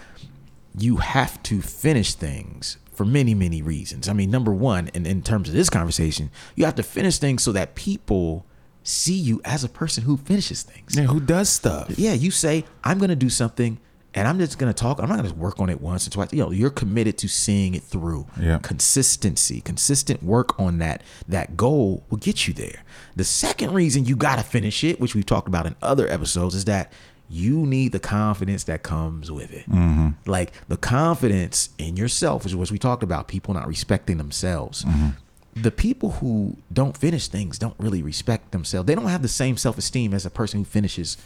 [0.76, 4.08] you have to finish things for many, many reasons.
[4.08, 7.42] I mean, number one, and in terms of this conversation, you have to finish things
[7.42, 8.44] so that people
[8.82, 10.96] see you as a person who finishes things.
[10.96, 11.96] Yeah, who does stuff?
[11.98, 13.78] Yeah, you say, I'm going to do something
[14.14, 15.00] and I'm just going to talk.
[15.00, 16.32] I'm not going to work on it once and twice.
[16.32, 18.26] You know, you're committed to seeing it through.
[18.40, 18.58] Yeah.
[18.58, 22.84] Consistency, consistent work on that that goal will get you there.
[23.16, 26.54] The second reason you got to finish it, which we've talked about in other episodes,
[26.54, 26.92] is that
[27.28, 29.68] you need the confidence that comes with it.
[29.68, 30.08] Mm-hmm.
[30.24, 34.84] Like the confidence in yourself, which was we talked about people not respecting themselves.
[34.84, 35.08] Mm-hmm.
[35.54, 38.86] The people who don't finish things don't really respect themselves.
[38.86, 41.18] They don't have the same self esteem as a person who finishes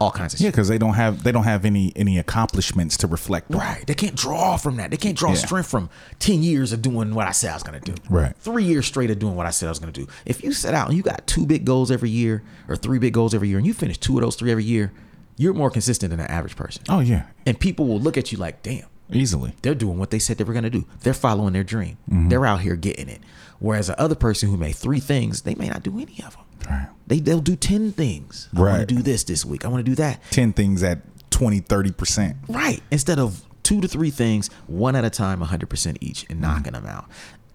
[0.00, 0.54] all kinds of Yeah, shit.
[0.54, 3.50] because they don't have they don't have any any accomplishments to reflect.
[3.52, 3.58] on.
[3.58, 3.86] Right.
[3.86, 4.90] They can't draw from that.
[4.90, 5.36] They can't draw Yeah.
[5.36, 8.00] strength from 10 years of doing what I said I was going to do.
[8.08, 8.34] Right.
[8.38, 10.08] Three years straight of doing what I said I was going to do.
[10.24, 13.12] If you set out and you got two big goals every year or three big
[13.12, 14.92] goals every year and you finish two of those three every year,
[15.36, 16.82] you're more consistent than an average person.
[16.88, 19.54] Oh yeah, And people will look at you like, damn, easily.
[19.62, 20.86] they're doing what they said they were going to do.
[21.00, 21.96] They're following their dream.
[22.10, 22.28] Mm-hmm.
[22.28, 23.20] They're out here getting it.
[23.58, 26.39] Whereas the other person who made three things, they may not do any of them.
[26.70, 26.88] Right.
[27.06, 28.48] They they'll do ten things.
[28.56, 29.64] I want to do this this week.
[29.64, 30.22] I want to do that.
[30.30, 31.00] 10 things at
[31.30, 32.36] 20, 30%.
[32.48, 32.82] Right.
[32.90, 36.42] Instead of two to three things, one at a time, 100% each, and mm-hmm.
[36.42, 37.06] knocking them out.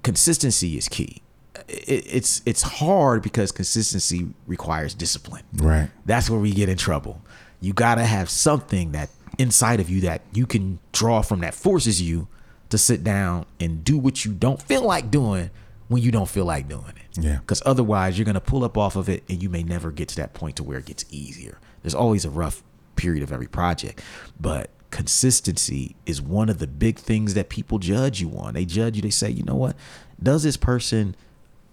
[0.04, 1.22] Consistency is key.
[1.68, 5.44] It, it's it's hard because consistency requires discipline.
[5.54, 5.90] Right.
[6.06, 7.22] That's where we get in trouble.
[7.62, 11.54] You got to have something that inside of you that you can draw from that
[11.54, 12.28] forces you
[12.70, 15.50] to sit down and do what you don't feel like doing
[15.88, 17.18] when you don't feel like doing it.
[17.24, 17.38] Yeah.
[17.38, 20.08] Because otherwise, you're going to pull up off of it and you may never get
[20.10, 21.60] to that point to where it gets easier.
[21.84, 22.64] There's always a rough
[22.96, 24.02] period of every project,
[24.40, 28.54] but consistency is one of the big things that people judge you on.
[28.54, 29.76] They judge you, they say, you know what?
[30.22, 31.16] Does this person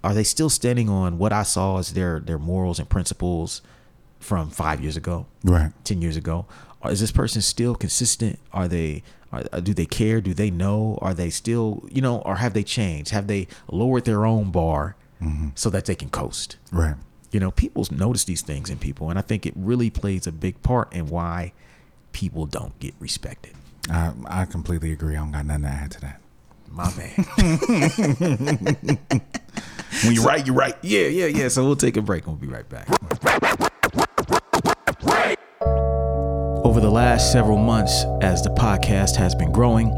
[0.04, 3.62] are they still standing on what I saw as their their morals and principles
[4.18, 5.72] from five years ago, Right.
[5.84, 6.46] ten years ago?
[6.84, 8.38] Is this person still consistent?
[8.52, 9.02] Are they
[9.32, 10.20] are, uh, do they care?
[10.20, 10.98] Do they know?
[11.00, 12.18] Are they still you know?
[12.18, 13.10] Or have they changed?
[13.10, 15.48] Have they lowered their own bar mm-hmm.
[15.54, 16.56] so that they can coast?
[16.70, 16.96] Right.
[17.30, 20.32] You know, people notice these things in people, and I think it really plays a
[20.32, 21.52] big part in why
[22.12, 23.54] people don't get respected.
[23.90, 25.16] I, I completely agree.
[25.16, 26.20] I don't got nothing to add to that.
[26.68, 27.26] My man.
[30.04, 30.76] When you're right, you're right.
[30.82, 31.48] yeah, yeah, yeah.
[31.48, 32.88] So we'll take a break and we'll be right back.
[36.72, 39.90] Over the last several months, as the podcast has been growing,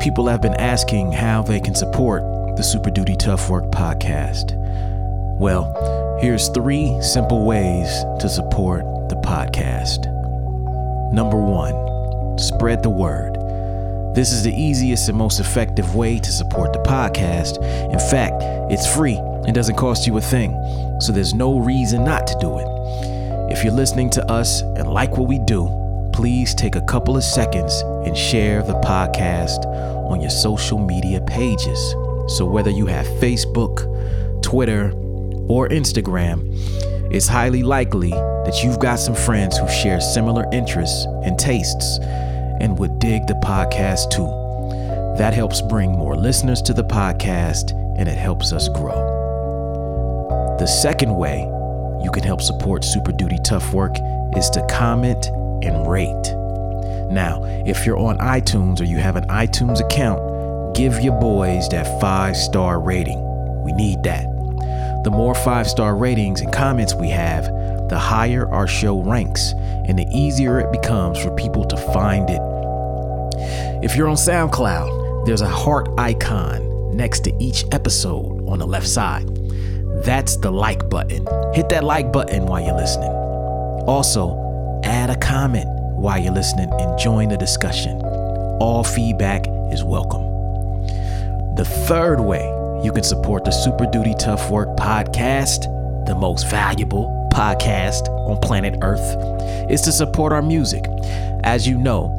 [0.00, 2.22] people have been asking how they can support
[2.56, 4.56] the Super Duty Tough Work podcast.
[5.38, 7.90] Well, here's three simple ways
[8.20, 10.06] to support the podcast.
[11.12, 13.34] Number one, spread the word.
[14.16, 17.62] This is the easiest and most effective way to support the podcast.
[17.92, 18.42] In fact,
[18.72, 20.52] it's free and doesn't cost you a thing,
[21.02, 23.52] so there's no reason not to do it.
[23.52, 25.84] If you're listening to us and like what we do,
[26.18, 29.64] please take a couple of seconds and share the podcast
[30.10, 31.78] on your social media pages.
[32.36, 33.84] So, whether you have Facebook,
[34.42, 34.90] Twitter,
[35.48, 36.42] or Instagram,
[37.14, 42.00] it's highly likely that you've got some friends who share similar interests and tastes
[42.60, 44.26] and would dig the podcast too.
[45.18, 50.56] That helps bring more listeners to the podcast and it helps us grow.
[50.58, 51.42] The second way
[52.02, 53.94] you can help support Super Duty Tough Work
[54.36, 55.30] is to comment
[55.62, 56.14] and rate.
[57.10, 62.00] Now, if you're on iTunes or you have an iTunes account, give your boys that
[62.00, 63.18] five star rating.
[63.64, 64.24] We need that.
[65.04, 67.44] The more five star ratings and comments we have,
[67.88, 69.52] the higher our show ranks
[69.86, 72.40] and the easier it becomes for people to find it.
[73.82, 78.88] If you're on SoundCloud, there's a heart icon next to each episode on the left
[78.88, 79.26] side.
[80.04, 81.26] That's the like button.
[81.54, 83.10] Hit that like button while you're listening.
[83.86, 84.47] Also,
[84.88, 85.68] add a comment
[85.98, 88.00] while you're listening and join the discussion.
[88.58, 90.22] All feedback is welcome.
[91.56, 92.42] The third way
[92.82, 95.64] you can support the Super Duty Tough Work podcast,
[96.06, 100.86] the most valuable podcast on planet Earth, is to support our music.
[101.44, 102.14] As you know,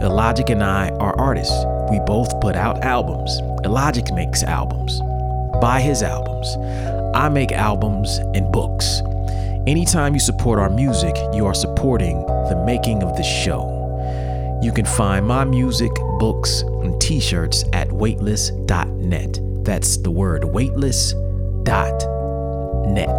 [0.00, 1.64] Illogic and I are artists.
[1.90, 3.40] We both put out albums.
[3.64, 5.00] Illogic makes albums.
[5.60, 6.56] Buy his albums.
[7.16, 9.02] I make albums and books.
[9.66, 14.60] Anytime you support our music, you are supporting the making of this show.
[14.62, 19.38] You can find my music, books, and t shirts at weightless.net.
[19.64, 23.18] That's the word weightless.net.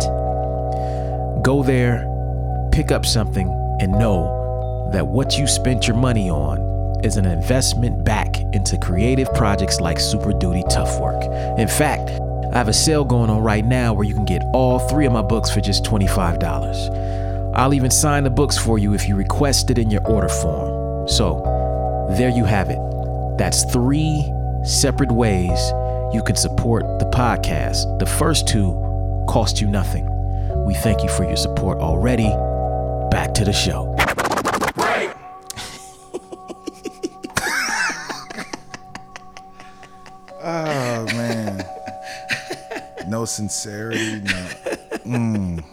[1.43, 3.47] Go there, pick up something,
[3.81, 6.59] and know that what you spent your money on
[7.03, 11.23] is an investment back into creative projects like Super Duty Tough Work.
[11.57, 12.11] In fact,
[12.55, 15.11] I have a sale going on right now where you can get all three of
[15.11, 17.53] my books for just $25.
[17.53, 21.05] I'll even sign the books for you if you request it in your order form.
[21.09, 21.43] So,
[22.17, 22.79] there you have it.
[23.37, 24.31] That's three
[24.63, 25.59] separate ways
[26.13, 27.99] you can support the podcast.
[27.99, 28.71] The first two
[29.27, 30.07] cost you nothing.
[30.65, 32.29] We thank you for your support already.
[33.11, 33.94] Back to the show.
[43.25, 44.21] No sincerity.
[45.03, 45.59] No.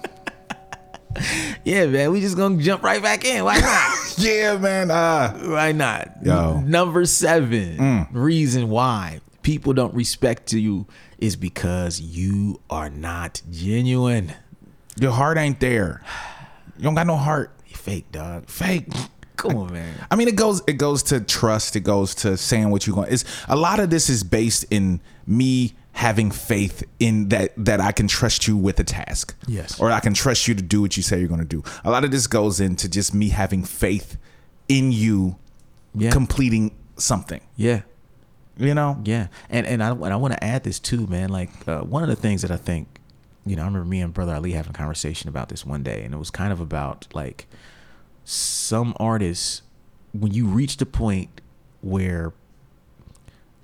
[1.64, 3.44] Yeah, man, we just gonna jump right back in.
[3.44, 3.98] Why not?
[4.18, 4.90] Yeah, man.
[4.90, 6.11] Uh, Why not?
[6.22, 6.61] Yo.
[6.61, 10.86] Number seven reason why people don't respect you
[11.18, 14.32] is because you are not genuine.
[14.98, 16.03] your heart ain't there.
[16.76, 17.53] You don't got no heart.
[17.66, 18.48] You fake, dog.
[18.48, 18.88] Fake.
[19.36, 19.94] Come on, man.
[20.11, 21.76] I mean, it goes it goes to trust.
[21.76, 23.12] It goes to saying what you want.
[23.12, 27.93] It's a lot of this is based in me having faith in that that I
[27.93, 29.34] can trust you with a task.
[29.47, 29.78] Yes.
[29.80, 31.62] Or I can trust you to do what you say you're going to do.
[31.84, 34.16] A lot of this goes into just me having faith
[34.68, 35.36] in you
[35.95, 36.11] Yeah.
[36.11, 37.40] completing something.
[37.57, 37.82] Yeah.
[38.59, 39.01] You know?
[39.05, 41.30] Yeah, and and I and I want to add this too, man.
[41.30, 42.86] Like uh, one of the things that I think
[43.45, 46.05] you know, I remember me and brother Ali having a conversation about this one day,
[46.05, 47.47] and it was kind of about like
[48.24, 49.62] some artists
[50.12, 51.40] when you reach the point
[51.80, 52.32] where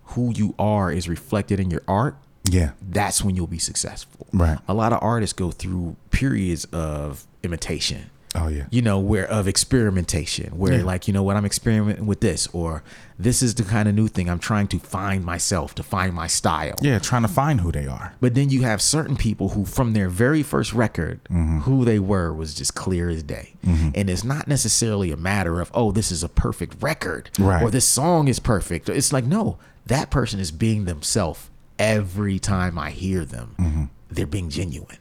[0.09, 2.71] who you are is reflected in your art, Yeah.
[2.91, 4.27] that's when you'll be successful.
[4.33, 4.59] Right.
[4.69, 8.11] A lot of artists go through periods of imitation.
[8.35, 8.65] Oh yeah.
[8.71, 10.85] You know, where of experimentation, where Yeah.
[10.85, 12.83] like, you know what, I'm experimenting with this, or
[13.19, 16.27] this is the kind of new thing I'm trying to find myself, to find my
[16.27, 16.75] style.
[16.83, 18.15] Yeah, trying to find who they are.
[18.21, 21.61] But then you have certain people who, from their very first record, Mm-hmm.
[21.61, 23.55] who they were was just clear as day.
[23.65, 27.63] And it's not necessarily a matter of, oh, this is a perfect record Right.
[27.63, 28.89] or this song is perfect.
[28.89, 29.57] It's like, no,
[29.89, 33.55] that person is being themselves every time I hear them.
[33.59, 33.85] Mm-hmm.
[34.11, 34.97] They're being genuine.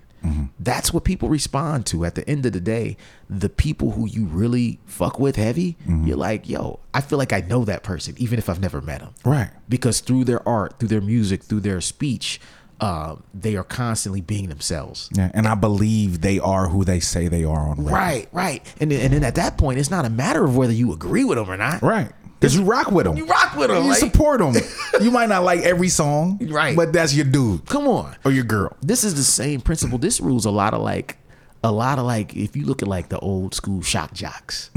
[0.60, 2.04] That's what people respond to.
[2.04, 2.98] At the end of the day,
[3.30, 6.06] the people who you really fuck with heavy, Mm-hmm.
[6.06, 9.00] you're like, yo, I feel like I know that person, even if I've never met
[9.00, 9.14] them.
[9.24, 9.52] Right.
[9.70, 12.42] because through their art, through their music, through their speech,
[12.80, 15.10] uh, they are constantly being themselves.
[15.14, 17.92] Yeah, and I believe they are who they say they are on record.
[17.92, 18.74] Right, right.
[18.80, 21.24] And then, and then at that point, it's not a matter of whether you agree
[21.24, 21.82] with them or not.
[21.82, 22.12] Right.
[22.40, 23.18] Because you rock with them.
[23.18, 23.82] You rock with them.
[23.84, 24.54] You Like, support them.
[25.02, 26.76] you might not like every song, Right.
[26.76, 28.16] But that's your dude come on.
[28.24, 28.78] or your girl.
[28.84, 29.98] This is the same principle.
[29.98, 31.18] This rules a lot of like,
[31.64, 34.70] a lot of like, if you look at like the old school shock jocks,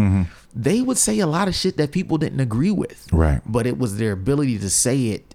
[0.55, 3.07] they would say a lot of shit that people didn't agree with.
[3.12, 3.42] Right.
[3.44, 5.30] But it was their ability to say it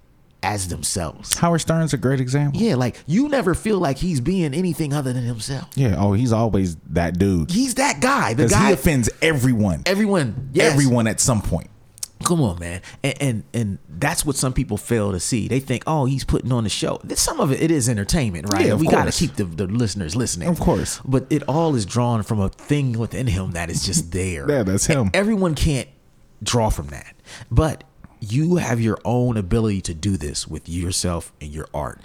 [0.45, 1.37] as themselves.
[1.39, 2.61] Howard Stern's a great example.
[2.61, 5.69] Yeah, like you never feel like he's being anything other than himself.
[5.75, 5.95] Yeah.
[5.97, 7.51] Oh, he's always that dude.
[7.51, 8.35] He's that guy.
[8.35, 9.81] The guy he offends everyone.
[9.85, 10.71] everyone yes.
[10.71, 11.69] Everyone at some point.
[12.23, 12.81] Come on, man.
[13.03, 15.47] And, and and that's what some people fail to see.
[15.47, 17.01] They think, oh, he's putting on the show.
[17.15, 18.67] Some of it, it is entertainment, right?
[18.67, 20.47] Yeah, we got to keep the, the listeners listening.
[20.47, 21.01] Of course.
[21.03, 24.49] But it all is drawn from a thing within him that is just there.
[24.49, 25.07] Yeah, that's him.
[25.07, 25.89] And everyone can't
[26.41, 27.15] draw from that.
[27.51, 27.83] But
[28.19, 32.01] you have your own ability to do this with yourself and your art.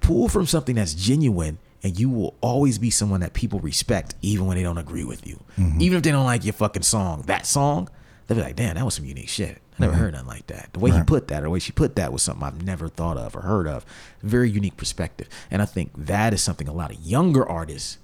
[0.00, 4.46] Pull from something that's genuine and you will always be someone that people respect even
[4.46, 5.40] when they don't agree with you.
[5.56, 5.80] Mm-hmm.
[5.80, 7.22] Even if they don't like your fucking song.
[7.26, 7.88] That song,
[8.26, 9.58] they'll be like, damn, that was some unique shit.
[9.78, 10.70] I never heard nothing like that.
[10.72, 11.04] The way he Mm-hmm.
[11.06, 13.42] Put that, or the way she put that was something I've never thought of or
[13.42, 13.84] heard of.
[14.22, 15.28] Very unique perspective.
[15.50, 17.98] And I think that is something a lot of younger artists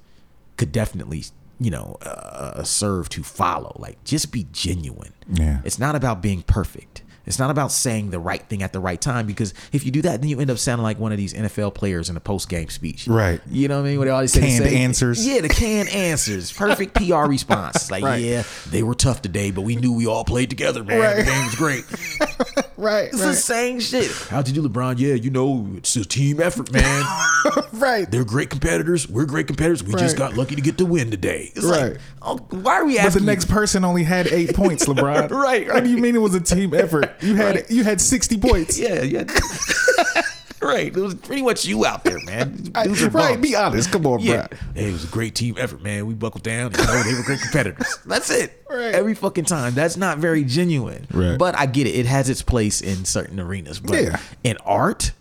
[0.56, 1.24] could definitely,
[1.58, 3.74] you know, uh, serve to follow.
[3.78, 5.12] Like, just be genuine.
[5.32, 5.60] Yeah.
[5.64, 7.01] It's not about being perfect.
[7.26, 10.02] It's not about saying the right thing at the right time because if you do
[10.02, 12.48] that, then you end up sounding like one of these NFL players in a post
[12.48, 13.06] game speech.
[13.06, 13.40] Right.
[13.50, 13.98] You know what I mean?
[13.98, 15.26] What they always say, Canned say- answers.
[15.26, 16.52] Yeah, the canned answers.
[16.52, 17.82] Perfect PR response.
[17.90, 18.22] Like, Right.
[18.22, 20.98] yeah, they were tough today, but we knew we all played together, man.
[20.98, 21.16] Right.
[21.16, 21.84] The game was great.
[22.78, 23.04] Right.
[23.10, 24.10] It's the same shit.
[24.28, 24.98] How'd you do, LeBron?
[24.98, 27.04] Yeah, you know, it's a team effort, man.
[27.74, 28.10] right.
[28.10, 29.08] They're great competitors.
[29.08, 29.84] We're great competitors.
[29.84, 31.52] We just got lucky to get the win today.
[31.54, 31.92] It's Right.
[31.92, 33.22] like, oh, why are we But asking?
[33.24, 35.30] the next person only had eight points, LeBron.
[35.30, 37.11] Right, What do you mean it was a team effort?
[37.20, 37.70] You had Right.
[37.70, 38.78] you had sixty points.
[38.78, 39.24] yeah, yeah.
[40.62, 40.86] right.
[40.86, 42.70] It was pretty much you out there, man.
[42.74, 43.12] Right.
[43.12, 43.36] bums.
[43.38, 43.90] Be honest.
[43.90, 44.46] Come on, Yeah.
[44.48, 44.58] bro.
[44.74, 46.06] Hey, it was a great team effort, man.
[46.06, 46.70] We buckled down.
[46.72, 47.98] You know, they were great competitors.
[48.06, 48.62] That's it.
[48.70, 48.94] Right.
[48.94, 49.74] Every fucking time.
[49.74, 51.06] That's not very genuine.
[51.12, 51.36] Right.
[51.38, 51.90] But I get it.
[51.96, 53.80] It has its place in certain arenas.
[53.80, 54.20] But Yeah.
[54.44, 55.12] in art,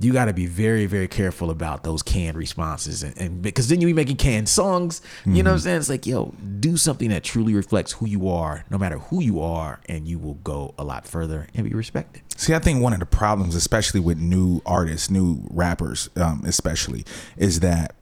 [0.00, 3.80] you got to be very, very careful about those canned responses, and, and because then
[3.80, 5.02] you be making canned songs.
[5.24, 5.36] You Mm-hmm.
[5.44, 5.76] know what I'm saying?
[5.76, 9.40] It's like, yo, do something that truly reflects who you are, no matter who you
[9.40, 12.22] are, and you will go a lot further and be respected.
[12.36, 17.04] See, I think one of the problems, especially with new artists, new rappers, um, especially,
[17.36, 17.94] is that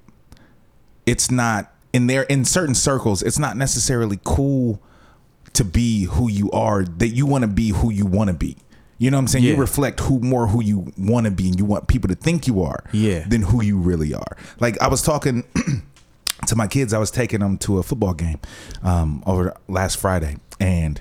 [1.05, 3.22] it's not in there in certain circles.
[3.22, 4.80] It's not necessarily cool
[5.55, 6.84] to be who you are.
[6.84, 8.57] That you want to be who you want to be.
[8.99, 9.44] You know what I'm saying?
[9.44, 12.46] You reflect who more who you want to be, and you want people to think
[12.49, 13.20] you are, Yeah.
[13.28, 14.36] than who you really are.
[14.61, 15.44] Like I was talking
[16.46, 18.40] to my kids, I was taking them to a football game
[18.82, 21.01] um, over last Friday, and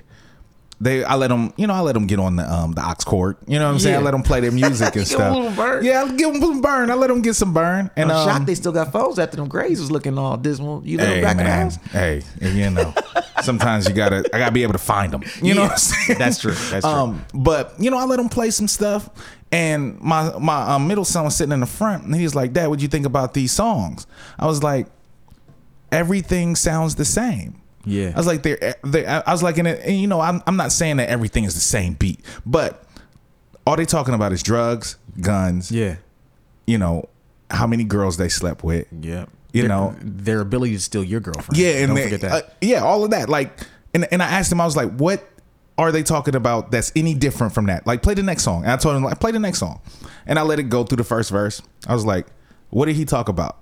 [0.80, 2.94] they I let them, you know, I let them get on the um, the aux
[3.04, 3.36] cord.
[3.48, 3.96] You know what I'm saying?
[3.96, 5.82] I let them play their music and Give 'em a stuff.
[5.84, 6.90] Yeah, I'll give them some burn.
[6.90, 7.90] I let them get some burn.
[7.96, 10.82] And I'm um, shocked they still got phones after them grades was looking all dismal.
[10.86, 11.76] You let Hey them back in the man, house?
[11.90, 12.94] hey, you know,
[13.42, 15.24] sometimes you gotta, I gotta be able to find them.
[15.42, 15.66] You know Yeah.
[15.66, 16.18] what I'm saying?
[16.18, 16.52] That's true.
[16.52, 16.94] That's true.
[16.94, 19.10] Um, but you know, I let them play some stuff,
[19.50, 22.52] and my my um, middle son was sitting in the front, and he was like,
[22.52, 24.06] "Dad, what'd you think about these songs?"
[24.38, 24.86] I was like,
[25.90, 28.12] "Everything sounds the same." Yeah.
[28.14, 30.56] I was like, "They're, they I was like, and, it, and you know, I'm I'm
[30.56, 32.84] not saying that everything is the same beat, but
[33.66, 35.96] all they talking about is drugs, guns, Yeah.
[36.66, 37.08] you know,
[37.50, 39.26] how many girls they slept with, Yeah.
[39.52, 39.94] You Their- know.
[40.02, 41.56] their ability to steal your girlfriend.
[41.56, 42.32] Yeah, and don't they- forget that.
[42.44, 43.28] uh, yeah, all of that.
[43.28, 43.58] Like,
[43.94, 45.26] and and I asked him, I was like, what
[45.78, 47.86] are they talking about that's any different from that?
[47.86, 48.64] Like, play the next song.
[48.64, 49.80] And I told him, like, play the next song,
[50.26, 51.62] and I let it go through the first verse.
[51.86, 52.26] I was like,
[52.70, 53.56] what did he talk about?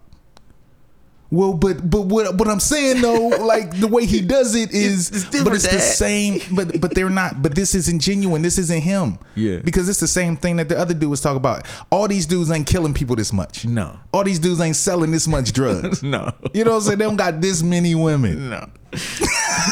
[1.30, 5.10] Well, but but what what I'm saying though, like the way he does it is,
[5.10, 6.40] it's different, but it's the same.
[6.54, 7.42] But but they're not.
[7.42, 8.42] But this isn't genuine.
[8.42, 9.18] This isn't him.
[9.34, 9.58] Yeah.
[9.58, 11.66] Because it's the same thing that the other dude was talking about.
[11.90, 13.64] All these dudes ain't killing people this much.
[13.64, 13.98] No.
[14.12, 16.02] All these dudes ain't selling this much drugs.
[16.06, 16.32] No.
[16.54, 16.98] You know what I'm saying?
[16.98, 18.50] They don't got this many women.
[18.50, 18.68] No.
[18.92, 18.98] they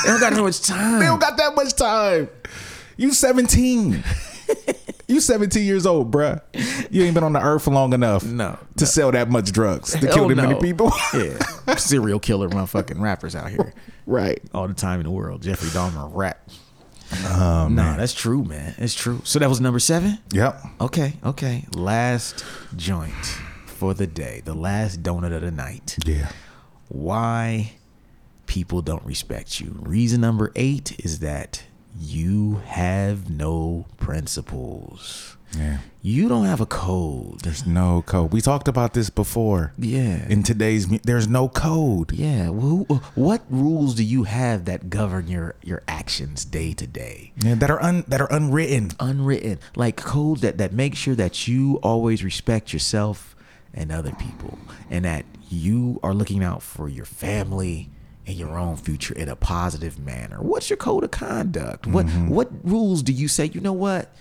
[0.06, 0.98] don't got so much time.
[0.98, 2.28] They don't got that much time.
[2.96, 4.02] You 17.
[5.14, 6.40] You 17 years old, bruh.
[6.90, 8.58] You ain't been on the earth long enough No.
[8.76, 10.48] to sell that much drugs to Hell oh, kill that no.
[10.48, 10.92] many people.
[11.14, 11.76] yeah.
[11.76, 13.72] Serial killer motherfucking rappers out here.
[14.06, 14.40] right.
[14.52, 15.42] All the time in the world.
[15.42, 16.48] Jeffrey Dahmer rap.
[17.26, 18.74] Oh, no, that's true, man.
[18.78, 19.20] It's true.
[19.24, 20.18] So that was number seven?
[20.32, 20.60] Yep.
[20.80, 21.64] Okay, okay.
[21.74, 22.44] Last
[22.76, 23.14] joint
[23.66, 24.42] for the day.
[24.44, 25.96] The last donut of the night.
[26.06, 26.30] Yeah.
[26.88, 27.72] Why
[28.46, 29.76] people don't respect you.
[29.80, 31.62] Reason number eight is that
[31.98, 35.36] you have no principles.
[35.56, 35.78] Yeah.
[36.02, 37.40] You don't have a code.
[37.42, 38.32] There's no code.
[38.32, 39.72] We talked about this before.
[39.78, 40.26] Yeah.
[40.28, 42.10] In today's, there's no code.
[42.12, 42.48] Yeah.
[42.50, 46.86] Well, who- uh, what rules do you have that govern your your actions day to
[46.88, 47.32] day?
[47.36, 48.90] Yeah, that are un, that are unwritten.
[48.98, 53.36] Unwritten, like codes that that make sure that you always respect yourself
[53.72, 54.58] and other people,
[54.90, 57.90] and that you are looking out for your family
[58.26, 60.38] and your own future in a positive manner.
[60.40, 61.86] What's your code of conduct?
[61.86, 63.46] What what rules do you say?
[63.46, 64.12] You know what?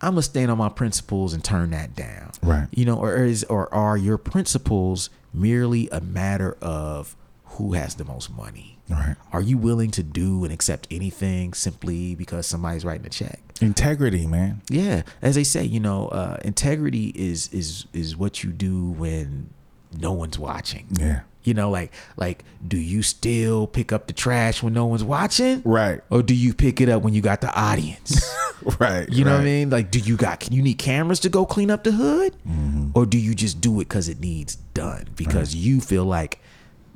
[0.00, 2.32] I'm gonna stand on my principles and turn that down.
[2.42, 2.68] Right.
[2.72, 8.04] You know, or is or are your principles merely a matter of who has the
[8.04, 8.78] most money?
[8.88, 9.16] Right.
[9.32, 13.40] Are you willing to do and accept anything simply because somebody's writing a check?
[13.62, 14.60] Integrity, man.
[14.68, 19.53] Yeah, as they say, you know, uh, integrity is is is what you do when
[19.98, 20.86] no one's watching.
[20.92, 21.20] Yeah.
[21.42, 25.60] You know, like like, do you still pick up the trash when no one's watching?
[25.64, 26.00] Right.
[26.10, 28.24] Or do you pick it up when you got the audience?
[28.80, 29.06] Right.
[29.10, 29.68] You know what I mean?
[29.68, 30.40] Like, do you got?
[30.40, 32.92] Can you need cameras to go clean up the hood, Mm-hmm.
[32.94, 36.38] or do you just do it because it needs done because you feel like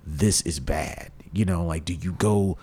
[0.07, 1.11] this is bad?
[1.30, 2.57] You know, like, do you go?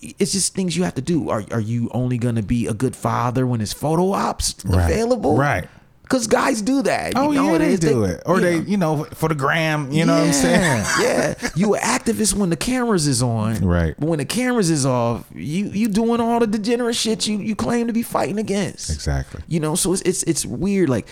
[0.00, 1.28] It's just things you have to do.
[1.28, 4.84] Are are you only gonna be a good father when it's photo ops Right.
[4.92, 5.36] available?
[5.36, 5.68] Right.
[6.06, 7.14] Because guys do that.
[7.16, 7.80] Oh you know, yeah, they is.
[7.80, 8.64] do it, or they, know.
[8.66, 9.90] you know, for the gram.
[9.90, 10.84] You know what I'm saying?
[11.00, 11.34] yeah.
[11.56, 13.56] You an activist when the cameras is on.
[13.56, 13.94] Right.
[13.98, 17.56] But when the cameras is off, you you doing all the degenerate shit you you
[17.56, 18.88] claim to be fighting against.
[18.90, 19.42] Exactly.
[19.48, 20.88] You know, so it's it's it's weird.
[20.88, 21.08] Like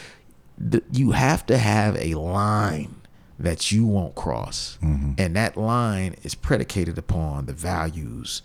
[0.57, 2.95] the, you have to have a line
[3.41, 5.15] that you won't cross, Mm-hmm.
[5.19, 8.43] and that line is predicated upon the values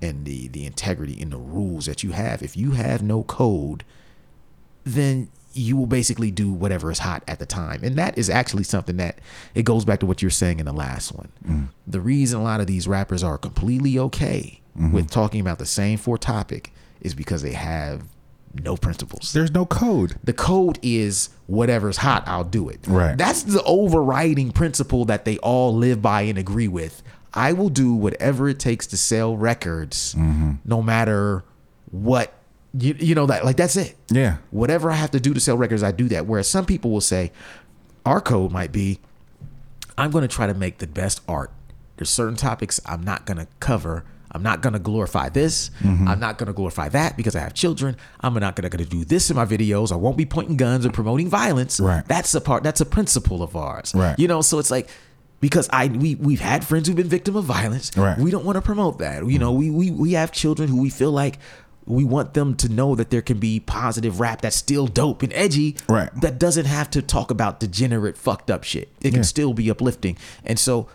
[0.00, 2.42] and the the integrity and the rules that you have.
[2.42, 3.84] If you have no code,
[4.82, 7.82] then you will basically do whatever is hot at the time.
[7.82, 9.18] And that is actually something that
[9.54, 11.68] it goes back to what you're saying in the last one.
[11.86, 14.60] The reason a lot of these rappers are completely okay
[14.92, 18.02] with talking about the same four topic is because they have
[18.64, 19.32] no principles.
[19.32, 20.16] There's no code.
[20.24, 22.80] The code is whatever's hot, I'll do it.
[22.86, 23.16] Right.
[23.18, 27.02] That's the overriding principle that they all live by and agree with.
[27.34, 30.52] I will do whatever it takes to sell records, Mm-hmm.
[30.64, 31.44] no matter
[31.90, 32.32] what
[32.72, 33.96] you you know that like that's it.
[34.10, 34.38] Yeah.
[34.50, 36.26] Whatever I have to do to sell records, I do that.
[36.26, 37.32] Whereas some people will say,
[38.06, 39.00] our code might be,
[39.98, 41.52] I'm going to try to make the best art.
[41.96, 44.04] There's certain topics I'm not going to cover.
[44.32, 45.70] I'm not going to glorify this.
[45.80, 46.06] Mm-hmm.
[46.06, 47.96] I'm not going to glorify that because I have children.
[48.20, 49.90] I'm not going to do this in my videos.
[49.90, 51.80] I won't be pointing guns or promoting violence.
[51.80, 52.06] Right.
[52.06, 52.62] That's a part.
[52.62, 53.92] That's a principle of ours.
[53.94, 54.16] Right.
[54.18, 54.88] You know, so it's like
[55.40, 57.90] because I we we've had friends who've been victim of violence.
[57.96, 58.16] Right.
[58.18, 59.26] We don't want to promote that.
[59.26, 61.38] You know, we we we have children who we feel like
[61.90, 65.32] we want them to know that there can be positive rap that's still dope and
[65.34, 65.76] edgy.
[65.88, 66.08] Right.
[66.20, 68.88] That doesn't have to talk about degenerate, fucked up shit.
[69.00, 69.22] It can Yeah.
[69.22, 70.16] still be uplifting.
[70.44, 70.86] And so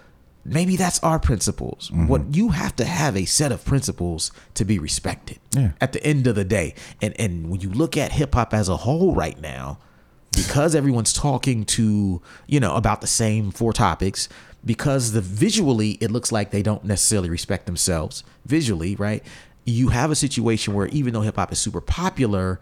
[0.45, 1.89] maybe that's our principles.
[1.91, 2.07] Mm-hmm.
[2.07, 5.39] What you have to have a set of principles to be respected.
[5.51, 5.71] Yeah.
[5.81, 6.75] At the end of the day.
[7.01, 9.79] And and when you look at hip hop as a whole right now,
[10.31, 14.27] because everyone's talking to, you know, about the same four topics,
[14.65, 19.23] because the visually it looks like they don't necessarily respect themselves visually, right?
[19.65, 22.59] You have a situation where even though hip hop is super popular,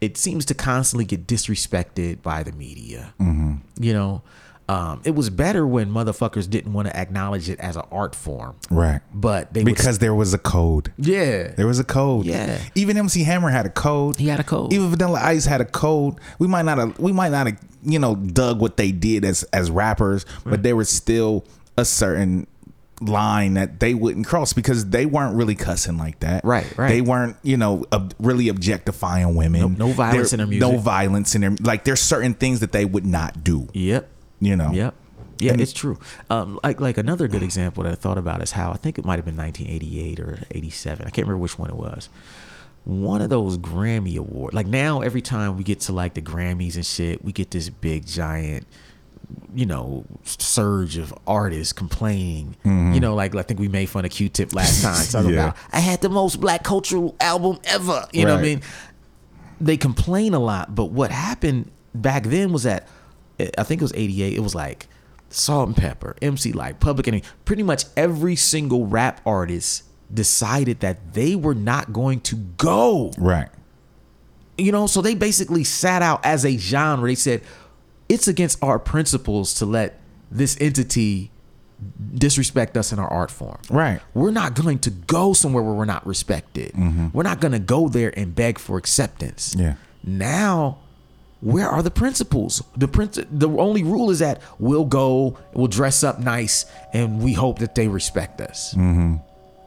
[0.00, 3.14] it seems to constantly get disrespected by the media.
[3.18, 4.22] You know,
[4.68, 8.54] um, it was better when motherfuckers didn't want to acknowledge it as an art form,
[8.70, 9.00] Right.
[9.12, 10.92] but they would- Because there was a code.
[10.98, 12.26] yeah, There was a code.
[12.26, 12.58] Yeah.
[12.74, 14.16] Even MC Hammer had a code.
[14.18, 14.72] He had a code.
[14.72, 16.14] Even Vanilla Ice had a code.
[16.38, 19.42] We might not have we might not have, you know, dug what they did as
[19.52, 21.44] as rappers, but there was still
[21.76, 22.46] a certain
[23.08, 26.44] line that they wouldn't cross because they weren't really cussing like that.
[26.44, 26.88] Right, right.
[26.88, 29.60] They weren't, you know, ob- really objectifying women.
[29.60, 30.72] No- no violence There- in their music.
[30.72, 33.68] No violence in their like there's certain things that they would not do.
[33.72, 34.08] Yep.
[34.40, 34.72] You know.
[34.72, 34.94] Yep.
[35.38, 35.98] Yeah, it's true.
[36.30, 39.04] Um, like like another good example that I thought about is how I think it
[39.04, 41.04] might have been 1988 or 87.
[41.06, 42.08] I can't remember which one it was.
[42.84, 44.54] One of those Grammy award.
[44.54, 47.68] Like now, every time we get to like the Grammys and shit, we get this
[47.70, 48.66] big giant
[49.54, 52.56] you know, surge of artists complaining.
[52.64, 55.34] You know, like I think we made fun of Q-Tip last time, talking Mm-hmm.
[55.34, 55.44] Yeah.
[55.48, 58.06] about I had the most black cultural album ever.
[58.12, 58.62] You know what I mean?
[59.60, 62.88] They complain a lot, but what happened back then was that
[63.58, 64.34] I think it was '88.
[64.34, 64.88] It was like
[65.30, 67.22] Salt-N-Pepa, MC Lyte, Public Enemy.
[67.44, 73.48] Pretty much every single rap artist decided that they were not going to go Right.
[74.58, 77.40] you know so they basically sat out as a genre they said
[78.12, 79.98] it's against our principles to let
[80.30, 81.30] this entity
[82.14, 84.00] disrespect us in our art form Right.
[84.14, 86.72] we're not going to go somewhere where we're not respected
[87.12, 89.74] we're not going to go there and beg for acceptance Yeah.
[90.04, 90.78] now
[91.40, 96.04] where are the principles the princi- the only rule is that we'll go we'll dress
[96.04, 99.20] up nice and we hope that they respect us Mhm.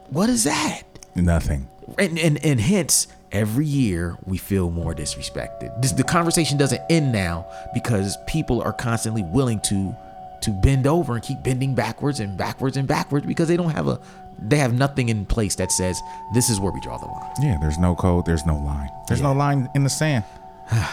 [0.10, 0.84] What is that
[1.16, 1.68] Nothing.
[1.98, 5.82] and, and and hence every year we feel more disrespected.
[5.82, 9.96] This the conversation doesn't end now because people are constantly willing to
[10.42, 13.88] to bend over and keep bending backwards and backwards and backwards because they don't have
[13.88, 14.00] a
[14.40, 16.00] they have nothing in place that says
[16.34, 17.32] this is where we draw the line.
[17.42, 18.90] Yeah, there's no code, there's no line.
[19.08, 20.24] There's no line in the sand.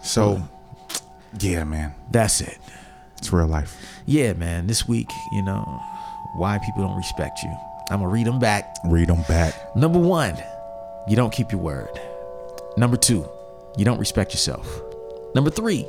[0.00, 0.40] So,
[1.40, 2.56] yeah, man, That's it.
[3.16, 3.76] it's real life.
[4.06, 4.68] Yeah, man.
[4.68, 5.82] This week, you know,
[6.36, 7.50] why people don't respect you.
[7.90, 8.76] I'm gonna read them back.
[8.84, 9.74] Read them back.
[9.74, 10.36] Number one,
[11.08, 11.90] you don't keep your word.
[12.76, 13.28] Number two,
[13.76, 14.82] you don't respect yourself.
[15.34, 15.86] Number three,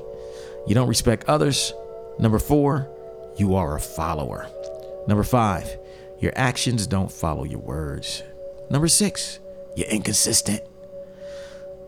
[0.68, 1.74] you don't respect others.
[2.20, 2.90] Number four,
[3.38, 4.48] you are a follower.
[5.08, 5.78] Number five,
[6.20, 8.24] your actions don't follow your words.
[8.70, 9.40] Number six,
[9.76, 10.62] you're inconsistent.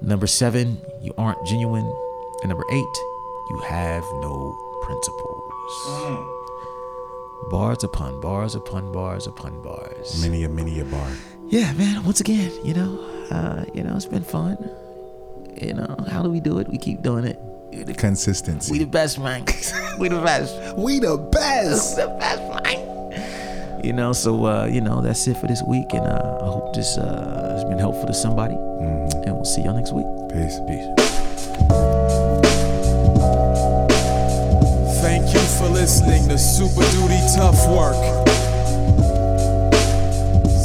[0.02, 1.86] Number seven, you aren't genuine.
[2.42, 2.96] And number eight,
[3.52, 5.52] you have no principles.
[5.86, 7.52] Mm.
[7.52, 10.22] Bars upon bars upon bars upon bars.
[10.22, 11.12] Many a many a bar.
[11.52, 12.06] Yeah, man.
[12.06, 12.97] Once again, you know,
[13.30, 14.58] uh, you know, it's been fun.
[15.62, 16.70] You know, how do we do it?
[16.70, 17.38] We keep doing it.
[17.74, 18.72] The, Consistency.
[18.72, 19.43] we the best, man.
[19.99, 20.78] we the best.
[20.78, 21.95] We the best.
[21.97, 23.84] the best, man.
[23.84, 26.74] You know, so uh, you know, that's it for this week, and uh, I hope
[26.74, 28.56] this uh, has been helpful to somebody.
[28.56, 30.08] And we'll see y'all next week.
[30.32, 30.58] Peace.
[30.68, 30.88] Peace.
[35.02, 38.31] Thank you for listening to Super Duty Tough Work.